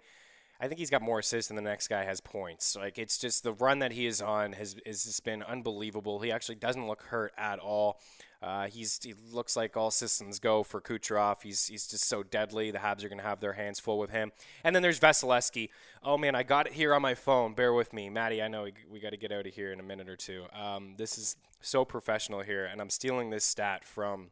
I 0.62 0.68
think 0.68 0.78
he's 0.78 0.92
got 0.92 1.02
more 1.02 1.18
assists 1.18 1.48
than 1.48 1.56
the 1.56 1.64
next 1.64 1.88
guy 1.88 2.04
has 2.04 2.22
points. 2.22 2.76
Like 2.76 3.00
it's 3.00 3.18
just 3.18 3.44
the 3.44 3.54
run 3.54 3.80
that 3.80 3.92
he 3.92 4.06
is 4.06 4.22
on 4.22 4.54
has 4.54 4.76
has 4.86 5.04
just 5.04 5.24
been 5.26 5.42
unbelievable. 5.42 6.20
He 6.20 6.32
actually 6.32 6.56
doesn't 6.56 6.88
look 6.88 7.02
hurt 7.02 7.34
at 7.36 7.58
all. 7.58 8.00
Uh, 8.44 8.68
he's 8.68 9.00
he 9.02 9.16
looks 9.32 9.56
like 9.56 9.76
all 9.76 9.90
systems 9.90 10.38
go 10.38 10.62
for 10.62 10.80
Kucherov. 10.80 11.42
He's 11.42 11.66
he's 11.66 11.88
just 11.88 12.08
so 12.08 12.22
deadly. 12.22 12.70
The 12.70 12.78
Habs 12.78 13.04
are 13.04 13.10
going 13.10 13.18
to 13.18 13.24
have 13.24 13.40
their 13.40 13.54
hands 13.54 13.80
full 13.80 13.98
with 13.98 14.12
him. 14.12 14.32
And 14.64 14.76
then 14.76 14.84
there's 14.84 15.00
Vasilevskiy. 15.00 15.70
Oh 16.04 16.16
man, 16.16 16.36
I 16.36 16.44
got 16.44 16.68
it 16.68 16.74
here 16.74 16.94
on 16.94 17.02
my 17.02 17.16
phone. 17.16 17.56
Bear 17.56 17.74
with 17.74 17.92
me, 17.92 18.12
Maddie. 18.12 18.44
I 18.44 18.48
know 18.48 18.64
we, 18.64 18.74
we 18.88 19.00
got 19.00 19.12
to 19.12 19.18
get 19.18 19.32
out 19.32 19.48
of 19.48 19.54
here 19.56 19.74
in 19.74 19.80
a 19.80 19.84
minute 19.84 20.10
or 20.10 20.16
two. 20.16 20.46
Um, 20.54 20.94
this 20.96 21.18
is 21.18 21.38
so 21.60 21.86
professional 21.86 22.42
here, 22.42 22.66
and 22.66 22.80
I'm 22.80 22.92
stealing 22.92 23.32
this 23.32 23.46
stat 23.46 23.84
from 23.84 24.30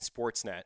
Sportsnet 0.00 0.62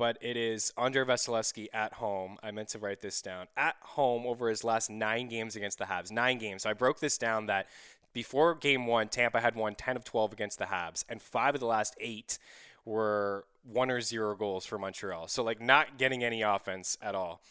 but 0.00 0.16
it 0.22 0.34
is 0.34 0.72
Andrei 0.78 1.04
Vasilevskiy 1.04 1.68
at 1.74 1.92
home. 1.92 2.38
I 2.42 2.52
meant 2.52 2.68
to 2.70 2.78
write 2.78 3.02
this 3.02 3.20
down. 3.20 3.48
At 3.54 3.76
home 3.82 4.26
over 4.26 4.48
his 4.48 4.64
last 4.64 4.88
nine 4.88 5.28
games 5.28 5.56
against 5.56 5.78
the 5.78 5.84
Habs. 5.84 6.10
Nine 6.10 6.38
games. 6.38 6.62
So 6.62 6.70
I 6.70 6.72
broke 6.72 7.00
this 7.00 7.18
down 7.18 7.44
that 7.46 7.66
before 8.14 8.54
game 8.54 8.86
one, 8.86 9.08
Tampa 9.08 9.42
had 9.42 9.54
won 9.54 9.74
10 9.74 9.96
of 9.96 10.04
12 10.04 10.32
against 10.32 10.58
the 10.58 10.64
Habs, 10.64 11.04
and 11.06 11.20
five 11.20 11.54
of 11.54 11.60
the 11.60 11.66
last 11.66 11.96
eight 12.00 12.38
were 12.86 13.44
one 13.62 13.90
or 13.90 14.00
zero 14.00 14.34
goals 14.34 14.64
for 14.64 14.78
Montreal. 14.78 15.28
So, 15.28 15.44
like, 15.44 15.60
not 15.60 15.98
getting 15.98 16.24
any 16.24 16.40
offense 16.40 16.96
at 17.02 17.14
all 17.14 17.42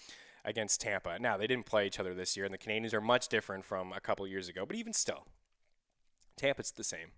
against 0.44 0.82
Tampa. 0.82 1.20
Now, 1.20 1.38
they 1.38 1.46
didn't 1.46 1.68
play 1.68 1.86
each 1.86 2.00
other 2.00 2.16
this 2.16 2.36
year, 2.36 2.48
and 2.48 2.54
the 2.54 2.58
Canadiens 2.58 2.96
are 2.96 3.00
much 3.00 3.28
different 3.28 3.64
from 3.64 3.94
a 3.94 4.00
couple 4.00 4.26
years 4.28 4.50
ago, 4.50 4.66
but 4.66 4.76
even 4.76 4.94
still, 4.94 5.28
Tampa's 6.36 6.72
the 6.72 6.84
same. 6.84 7.12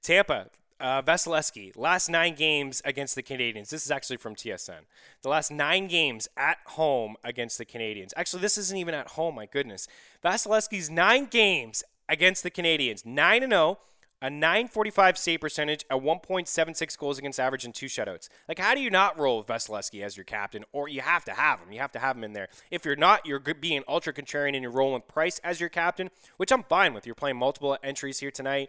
Tampa, 0.00 0.50
uh, 0.84 1.00
Vasilevskiy, 1.00 1.72
last 1.76 2.10
nine 2.10 2.34
games 2.34 2.82
against 2.84 3.14
the 3.14 3.22
Canadiens. 3.22 3.70
This 3.70 3.86
is 3.86 3.90
actually 3.90 4.18
from 4.18 4.34
TSN. 4.34 4.80
The 5.22 5.30
last 5.30 5.50
nine 5.50 5.88
games 5.88 6.28
at 6.36 6.58
home 6.66 7.16
against 7.24 7.56
the 7.56 7.64
Canadiens. 7.64 8.10
Actually, 8.16 8.42
this 8.42 8.58
isn't 8.58 8.76
even 8.76 8.92
at 8.92 9.08
home. 9.08 9.36
My 9.36 9.46
goodness, 9.46 9.88
Vasilevskiy's 10.22 10.90
nine 10.90 11.24
games 11.24 11.82
against 12.06 12.42
the 12.42 12.50
Canadiens 12.50 13.06
nine 13.06 13.42
and 13.42 13.52
zero, 13.52 13.62
oh, 13.62 13.78
a 14.20 14.28
945 14.28 15.16
save 15.16 15.40
percentage, 15.40 15.86
a 15.88 15.98
1.76 15.98 16.98
goals 16.98 17.18
against 17.18 17.40
average, 17.40 17.64
and 17.64 17.74
two 17.74 17.86
shutouts. 17.86 18.28
Like, 18.46 18.58
how 18.58 18.74
do 18.74 18.80
you 18.82 18.90
not 18.90 19.18
roll 19.18 19.42
Vasilevskiy 19.42 20.02
as 20.02 20.18
your 20.18 20.24
captain? 20.24 20.64
Or 20.72 20.88
you 20.88 21.00
have 21.00 21.24
to 21.24 21.32
have 21.32 21.60
him. 21.60 21.72
You 21.72 21.80
have 21.80 21.92
to 21.92 21.98
have 21.98 22.16
him 22.16 22.24
in 22.24 22.34
there. 22.34 22.48
If 22.70 22.84
you're 22.84 22.94
not, 22.94 23.24
you're 23.24 23.40
being 23.40 23.84
ultra 23.88 24.12
contrarian 24.12 24.52
and 24.52 24.62
you're 24.62 24.70
rolling 24.70 25.02
Price 25.08 25.38
as 25.42 25.60
your 25.60 25.70
captain, 25.70 26.10
which 26.36 26.52
I'm 26.52 26.62
fine 26.62 26.92
with. 26.92 27.06
You're 27.06 27.14
playing 27.14 27.38
multiple 27.38 27.78
entries 27.82 28.20
here 28.20 28.30
tonight 28.30 28.68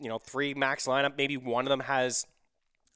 you 0.00 0.08
know, 0.08 0.18
three 0.18 0.54
max 0.54 0.86
lineup, 0.86 1.16
maybe 1.16 1.36
one 1.36 1.64
of 1.64 1.70
them 1.70 1.80
has 1.80 2.26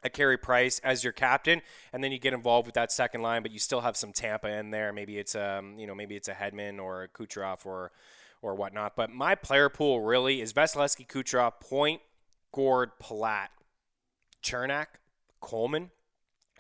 a 0.05 0.11
Carey 0.11 0.37
Price 0.37 0.81
as 0.81 1.05
your 1.05 1.12
captain, 1.12 1.62
and 1.93 2.03
then 2.03 2.12
you 2.12 2.19
get 2.19 2.33
involved 2.33 2.67
with 2.67 2.75
that 2.75 2.91
second 2.91 3.23
line, 3.23 3.43
but 3.43 3.53
you 3.53 3.59
still 3.59 3.81
have 3.81 3.97
some 3.97 4.12
Tampa 4.12 4.49
in 4.49 4.71
there. 4.71 4.93
Maybe 4.93 5.19
it's 5.19 5.35
um, 5.35 5.79
you 5.79 5.87
know, 5.87 5.95
maybe 5.95 6.17
it's 6.17 6.29
a 6.29 6.35
Hedman 6.35 6.81
or 6.81 7.05
a 7.05 7.09
Kucherov 7.09 7.65
or 7.65 7.93
or 8.41 8.55
whatnot. 8.55 8.97
But 8.97 9.11
my 9.11 9.35
player 9.35 9.69
pool 9.69 10.01
really 10.03 10.41
is 10.41 10.53
Vasilevskiy, 10.53 11.07
Kucherov, 11.07 11.61
Point, 11.61 12.01
Gourde, 12.53 12.91
Palat, 13.01 13.49
Cernak, 14.43 14.87
Coleman, 15.41 15.91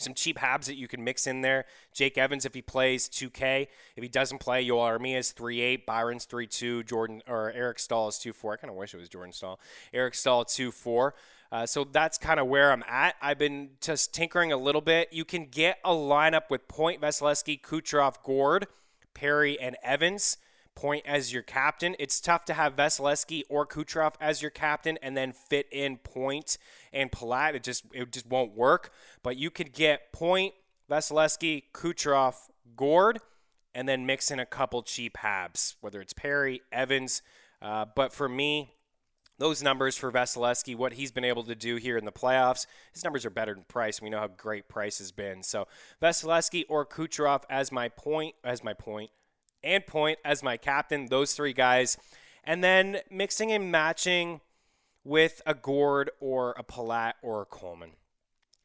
some 0.02 0.14
cheap 0.14 0.38
Habs 0.38 0.66
that 0.66 0.76
you 0.76 0.88
can 0.88 1.02
mix 1.04 1.26
in 1.26 1.40
there. 1.40 1.64
Jake 1.92 2.18
Evans, 2.18 2.44
if 2.44 2.54
he 2.54 2.62
plays 2.62 3.08
2K. 3.08 3.68
If 3.96 4.02
he 4.02 4.08
doesn't 4.08 4.38
play, 4.38 4.66
Joel 4.66 4.82
Armia 4.82 5.18
is 5.18 5.32
3-8, 5.32 5.86
Byron's 5.86 6.26
3-2, 6.26 6.86
Jordan 6.86 7.22
or 7.26 7.52
Eric 7.52 7.78
Staal 7.78 8.08
is 8.08 8.16
2-4. 8.16 8.54
I 8.54 8.56
kind 8.56 8.70
of 8.70 8.76
wish 8.76 8.94
it 8.94 8.98
was 8.98 9.08
Jordan 9.08 9.32
Staal. 9.32 9.60
Eric 9.92 10.14
Staal 10.14 10.44
2-4. 10.44 11.12
Uh, 11.50 11.66
so 11.66 11.84
that's 11.84 12.16
kind 12.16 12.40
of 12.40 12.46
where 12.46 12.72
I'm 12.72 12.82
at. 12.88 13.14
I've 13.20 13.38
been 13.38 13.70
just 13.80 14.14
tinkering 14.14 14.52
a 14.52 14.56
little 14.56 14.80
bit. 14.80 15.12
You 15.12 15.26
can 15.26 15.46
get 15.46 15.78
a 15.84 15.90
lineup 15.90 16.48
with 16.48 16.66
Point, 16.66 17.02
Vasilevskiy, 17.02 17.60
Kucherov, 17.60 18.22
Gourde, 18.24 18.66
Perry, 19.12 19.60
and 19.60 19.76
Evans. 19.82 20.38
Point 20.74 21.04
as 21.06 21.32
your 21.32 21.42
captain. 21.42 21.94
It's 21.98 22.20
tough 22.20 22.44
to 22.46 22.54
have 22.54 22.76
Vasilevskiy 22.76 23.42
or 23.48 23.66
Kucherov 23.66 24.14
as 24.20 24.42
your 24.42 24.50
captain 24.50 24.98
and 25.02 25.16
then 25.16 25.32
fit 25.32 25.66
in 25.70 25.98
Point 25.98 26.58
and 26.92 27.12
Palat. 27.12 27.54
It 27.54 27.62
just 27.62 27.84
it 27.92 28.10
just 28.10 28.26
won't 28.26 28.56
work. 28.56 28.90
But 29.22 29.36
you 29.36 29.50
could 29.50 29.72
get 29.72 30.12
Point, 30.12 30.54
Vasilevskiy, 30.90 31.64
Kucherov, 31.72 32.34
Gourde, 32.74 33.20
and 33.74 33.88
then 33.88 34.06
mix 34.06 34.30
in 34.30 34.38
a 34.40 34.46
couple 34.46 34.82
cheap 34.82 35.18
Habs, 35.18 35.76
whether 35.80 36.00
it's 36.00 36.12
Perry, 36.12 36.62
Evans. 36.72 37.22
Uh, 37.60 37.84
but 37.94 38.12
for 38.12 38.28
me, 38.28 38.74
those 39.38 39.62
numbers 39.62 39.96
for 39.96 40.12
Vasilevskiy, 40.12 40.76
what 40.76 40.94
he's 40.94 41.10
been 41.10 41.24
able 41.24 41.42
to 41.44 41.54
do 41.54 41.76
here 41.76 41.96
in 41.96 42.04
the 42.04 42.12
playoffs, 42.12 42.66
his 42.92 43.02
numbers 43.02 43.24
are 43.24 43.30
better 43.30 43.54
than 43.54 43.64
Price. 43.64 44.00
We 44.00 44.10
know 44.10 44.20
how 44.20 44.28
great 44.28 44.68
Price 44.68 44.98
has 44.98 45.10
been. 45.10 45.42
So 45.42 45.66
Vasilevskiy 46.00 46.64
or 46.68 46.86
Kucherov 46.86 47.42
as 47.50 47.72
my 47.72 47.88
point, 47.88 48.34
as 48.44 48.62
my 48.62 48.72
point, 48.72 49.10
and 49.64 49.86
Point 49.86 50.18
as 50.24 50.42
my 50.42 50.56
captain, 50.56 51.06
those 51.06 51.34
three 51.34 51.52
guys. 51.52 51.96
And 52.44 52.62
then 52.62 52.98
mixing 53.10 53.52
and 53.52 53.70
matching 53.70 54.40
with 55.04 55.42
a 55.46 55.54
Gourde 55.54 56.10
or 56.20 56.54
a 56.58 56.64
Palat 56.64 57.14
or 57.22 57.42
a 57.42 57.46
Coleman. 57.46 57.90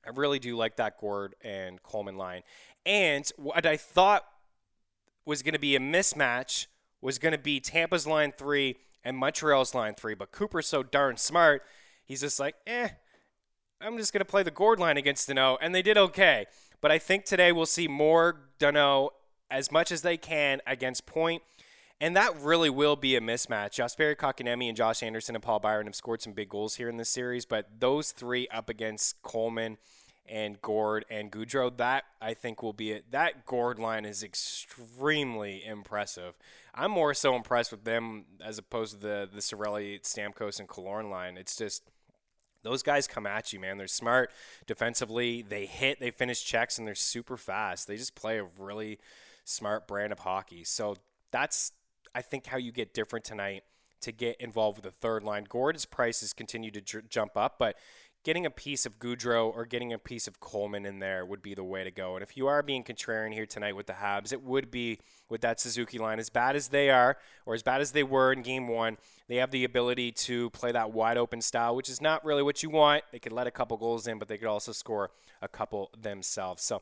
I 0.05 0.11
really 0.11 0.39
do 0.39 0.55
like 0.55 0.77
that 0.77 0.99
Gourde 0.99 1.35
and 1.43 1.81
Coleman 1.83 2.17
line. 2.17 2.43
And 2.85 3.29
what 3.37 3.65
I 3.65 3.77
thought 3.77 4.25
was 5.25 5.41
going 5.41 5.53
to 5.53 5.59
be 5.59 5.75
a 5.75 5.79
mismatch 5.79 6.67
was 7.01 7.19
going 7.19 7.33
to 7.33 7.37
be 7.37 7.59
Tampa's 7.59 8.07
line 8.07 8.31
three 8.35 8.77
and 9.03 9.17
Montreal's 9.17 9.75
line 9.75 9.93
three. 9.95 10.15
But 10.15 10.31
Cooper's 10.31 10.67
so 10.67 10.83
darn 10.83 11.17
smart, 11.17 11.63
he's 12.05 12.21
just 12.21 12.39
like, 12.39 12.55
eh, 12.65 12.89
I'm 13.81 13.97
just 13.97 14.13
going 14.13 14.21
to 14.21 14.25
play 14.25 14.43
the 14.43 14.51
Gourde 14.51 14.79
line 14.79 14.97
against 14.97 15.29
Danault. 15.29 15.57
And 15.61 15.75
they 15.75 15.81
did 15.81 15.97
okay. 15.97 16.45
But 16.81 16.91
I 16.91 16.99
think 16.99 17.25
today 17.25 17.51
we'll 17.51 17.65
see 17.65 17.87
more 17.87 18.49
Danault 18.59 19.09
as 19.49 19.71
much 19.71 19.91
as 19.91 20.01
they 20.01 20.17
can 20.17 20.61
against 20.67 21.05
Point. 21.05 21.41
And 21.99 22.15
that 22.15 22.39
really 22.39 22.69
will 22.69 22.95
be 22.95 23.15
a 23.15 23.21
mismatch. 23.21 23.71
Jesperi 23.75 24.15
Kotkaniemi 24.15 24.67
and 24.67 24.77
Josh 24.77 25.01
Anderson 25.01 25.35
and 25.35 25.43
Paul 25.43 25.59
Byron 25.59 25.87
have 25.87 25.95
scored 25.95 26.21
some 26.21 26.33
big 26.33 26.49
goals 26.49 26.75
here 26.75 26.89
in 26.89 26.97
this 26.97 27.09
series, 27.09 27.45
but 27.45 27.79
those 27.79 28.11
three 28.11 28.47
up 28.49 28.69
against 28.69 29.19
Coleman 29.23 29.77
and 30.29 30.61
Gourde 30.61 31.05
and 31.09 31.31
Goodrow, 31.31 31.75
that 31.77 32.03
I 32.21 32.33
think 32.33 32.61
will 32.61 32.73
be 32.73 32.91
it. 32.91 33.11
That 33.11 33.45
Gourde 33.45 33.79
line 33.79 34.05
is 34.05 34.23
extremely 34.23 35.65
impressive. 35.65 36.37
I'm 36.75 36.91
more 36.91 37.13
so 37.13 37.35
impressed 37.35 37.71
with 37.71 37.83
them 37.83 38.25
as 38.43 38.57
opposed 38.57 38.93
to 38.93 38.99
the 38.99 39.29
the 39.33 39.39
Cirelli, 39.39 40.01
Stamkos, 40.01 40.59
and 40.59 40.67
Killorn 40.67 41.09
line. 41.09 41.37
It's 41.37 41.55
just 41.55 41.83
those 42.63 42.83
guys 42.83 43.07
come 43.07 43.25
at 43.25 43.53
you, 43.53 43.59
man. 43.59 43.77
They're 43.77 43.87
smart 43.87 44.31
defensively. 44.65 45.41
They 45.41 45.65
hit, 45.65 45.99
they 45.99 46.11
finish 46.11 46.43
checks, 46.43 46.77
and 46.77 46.87
they're 46.87 46.95
super 46.95 47.37
fast. 47.37 47.87
They 47.87 47.95
just 47.95 48.15
play 48.15 48.39
a 48.39 48.47
really 48.59 48.99
smart 49.47 49.87
brand 49.87 50.11
of 50.11 50.19
hockey. 50.19 50.63
So 50.63 50.97
that's, 51.31 51.71
I 52.13 52.21
think, 52.21 52.47
how 52.47 52.57
you 52.57 52.71
get 52.71 52.93
different 52.93 53.25
tonight 53.25 53.63
to 54.01 54.11
get 54.11 54.39
involved 54.39 54.77
with 54.77 54.83
the 54.83 54.99
third 54.99 55.23
line. 55.23 55.45
Gourde's 55.49 55.85
prices 55.85 56.33
continue 56.33 56.69
to 56.71 56.81
j- 56.81 56.99
jump 57.09 57.35
up, 57.35 57.57
but 57.57 57.75
getting 58.23 58.45
a 58.45 58.51
piece 58.51 58.85
of 58.85 58.99
Goodrow 58.99 59.47
or 59.55 59.65
getting 59.65 59.93
a 59.93 59.97
piece 59.97 60.27
of 60.27 60.41
Coleman 60.41 60.85
in 60.85 60.99
there 60.99 61.25
would 61.25 61.41
be 61.41 61.55
the 61.55 61.63
way 61.63 61.85
to 61.85 61.91
go. 61.91 62.15
And 62.15 62.23
if 62.23 62.35
you 62.35 62.47
are 62.47 62.61
being 62.61 62.83
contrarian 62.83 63.33
here 63.33 63.45
tonight 63.45 63.75
with 63.75 63.87
the 63.87 63.93
Habs, 63.93 64.33
it 64.33 64.43
would 64.43 64.69
be 64.69 64.99
with 65.29 65.41
that 65.41 65.61
Suzuki 65.61 65.97
line. 65.97 66.19
As 66.19 66.29
bad 66.29 66.55
as 66.55 66.67
they 66.67 66.89
are, 66.89 67.17
or 67.45 67.53
as 67.53 67.63
bad 67.63 67.79
as 67.79 67.93
they 67.93 68.03
were 68.03 68.33
in 68.33 68.41
game 68.41 68.67
one, 68.67 68.97
they 69.29 69.37
have 69.37 69.51
the 69.51 69.63
ability 69.63 70.11
to 70.11 70.49
play 70.49 70.73
that 70.73 70.91
wide 70.91 71.17
open 71.17 71.41
style, 71.41 71.73
which 71.75 71.89
is 71.89 72.01
not 72.01 72.25
really 72.25 72.43
what 72.43 72.61
you 72.61 72.69
want. 72.69 73.05
They 73.13 73.19
could 73.19 73.31
let 73.31 73.47
a 73.47 73.51
couple 73.51 73.77
goals 73.77 74.07
in, 74.07 74.19
but 74.19 74.27
they 74.27 74.37
could 74.37 74.49
also 74.49 74.73
score 74.73 75.09
a 75.41 75.47
couple 75.47 75.89
themselves. 75.97 76.63
So 76.63 76.81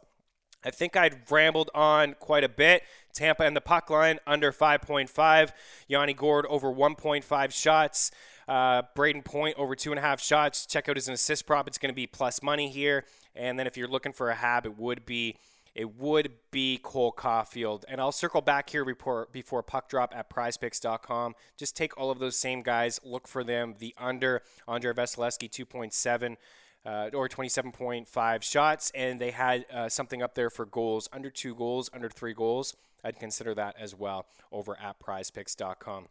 I 0.63 0.71
think 0.71 0.95
I'd 0.95 1.29
rambled 1.29 1.69
on 1.75 2.15
quite 2.19 2.43
a 2.43 2.49
bit. 2.49 2.83
Tampa 3.13 3.43
and 3.43 3.55
the 3.55 3.61
puck 3.61 3.89
line 3.89 4.19
under 4.27 4.51
5.5. 4.51 5.51
Yanni 5.87 6.13
Gourde 6.13 6.45
over 6.47 6.71
1.5 6.71 7.51
shots. 7.51 8.11
Uh, 8.47 8.83
Brayden 8.95 9.23
Point 9.23 9.57
over 9.57 9.75
two 9.75 9.91
and 9.91 9.99
a 9.99 10.01
half 10.01 10.21
shots. 10.21 10.65
Check 10.65 10.89
out 10.89 10.97
his 10.97 11.07
assist 11.07 11.45
prop. 11.45 11.67
It's 11.67 11.77
going 11.77 11.91
to 11.91 11.95
be 11.95 12.07
plus 12.07 12.43
money 12.43 12.69
here. 12.69 13.05
And 13.35 13.57
then 13.57 13.67
if 13.67 13.77
you're 13.77 13.87
looking 13.87 14.13
for 14.13 14.29
a 14.29 14.35
hab, 14.35 14.65
it 14.65 14.77
would 14.77 15.05
be 15.05 15.37
it 15.75 15.97
would 15.97 16.31
be 16.51 16.79
Cole 16.81 17.11
Caufield. 17.11 17.83
And 17.89 17.99
I'll 17.99 18.13
circle 18.13 18.39
back 18.39 18.69
here 18.69 18.85
before, 18.85 19.27
before 19.33 19.61
puck 19.61 19.89
drop 19.89 20.15
at 20.15 20.29
prizepicks.com. 20.29 21.35
Just 21.57 21.75
take 21.75 21.97
all 21.97 22.09
of 22.09 22.19
those 22.19 22.37
same 22.37 22.63
guys, 22.63 23.01
look 23.03 23.27
for 23.27 23.43
them. 23.43 23.75
The 23.79 23.93
under, 23.97 24.41
Andrei 24.69 24.93
Vasilevskiy 24.93 25.49
2.7 25.49 26.37
uh, 26.85 27.09
or 27.13 27.27
27.5 27.27 28.43
shots, 28.43 28.91
and 28.93 29.19
they 29.19 29.31
had 29.31 29.65
uh, 29.73 29.89
something 29.89 30.21
up 30.21 30.35
there 30.35 30.49
for 30.49 30.65
goals 30.65 31.09
under 31.11 31.29
two 31.29 31.55
goals, 31.55 31.89
under 31.93 32.09
three 32.09 32.33
goals. 32.33 32.75
I'd 33.03 33.19
consider 33.19 33.53
that 33.55 33.75
as 33.79 33.95
well 33.95 34.25
over 34.51 34.77
at 34.79 34.99
prizepicks.com. 34.99 36.07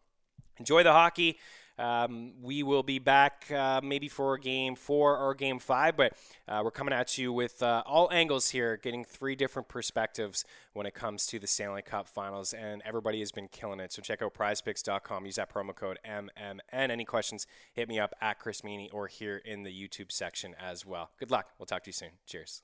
Enjoy 0.59 0.83
the 0.83 0.93
hockey. 0.93 1.39
Um, 1.79 2.33
we 2.43 2.63
will 2.63 2.83
be 2.83 2.99
back 2.99 3.51
uh, 3.51 3.81
maybe 3.83 4.09
for 4.09 4.39
game 4.39 4.77
four 4.77 5.17
or 5.19 5.35
game 5.35 5.59
five, 5.59 5.97
but 5.97 6.13
uh, 6.47 6.61
we're 6.65 6.71
coming 6.71 6.95
at 6.95 7.19
you 7.19 7.33
with 7.33 7.63
uh, 7.63 7.83
all 7.87 8.09
angles 8.13 8.51
here, 8.51 8.77
getting 8.77 9.05
three 9.05 9.35
different 9.35 9.69
perspectives 9.69 10.45
when 10.73 10.87
it 10.87 10.95
comes 10.95 11.27
to 11.27 11.39
the 11.39 11.47
Stanley 11.47 11.83
Cup 11.83 12.09
Finals, 12.09 12.53
and 12.53 12.83
everybody 12.85 13.21
has 13.21 13.33
been 13.33 13.49
killing 13.49 13.81
it. 13.81 13.93
So 13.93 14.03
check 14.03 14.23
out 14.23 14.35
PrizePicks.com. 14.35 15.27
Use 15.27 15.37
that 15.37 15.53
promo 15.53 15.75
code 15.75 15.99
MMN. 16.09 16.61
Any 16.73 17.05
questions? 17.05 17.47
Hit 17.73 17.89
me 17.89 17.99
up 17.99 18.15
at 18.21 18.39
Chris 18.39 18.61
Meaney 18.61 18.89
or 18.93 19.07
here 19.07 19.39
in 19.39 19.63
the 19.63 19.71
YouTube 19.71 20.13
section 20.13 20.55
as 20.61 20.87
well. 20.87 21.11
Good 21.19 21.31
luck. 21.31 21.51
We'll 21.59 21.67
talk 21.67 21.83
to 21.85 21.89
you 21.89 21.93
soon. 21.93 22.11
Cheers. 22.27 22.63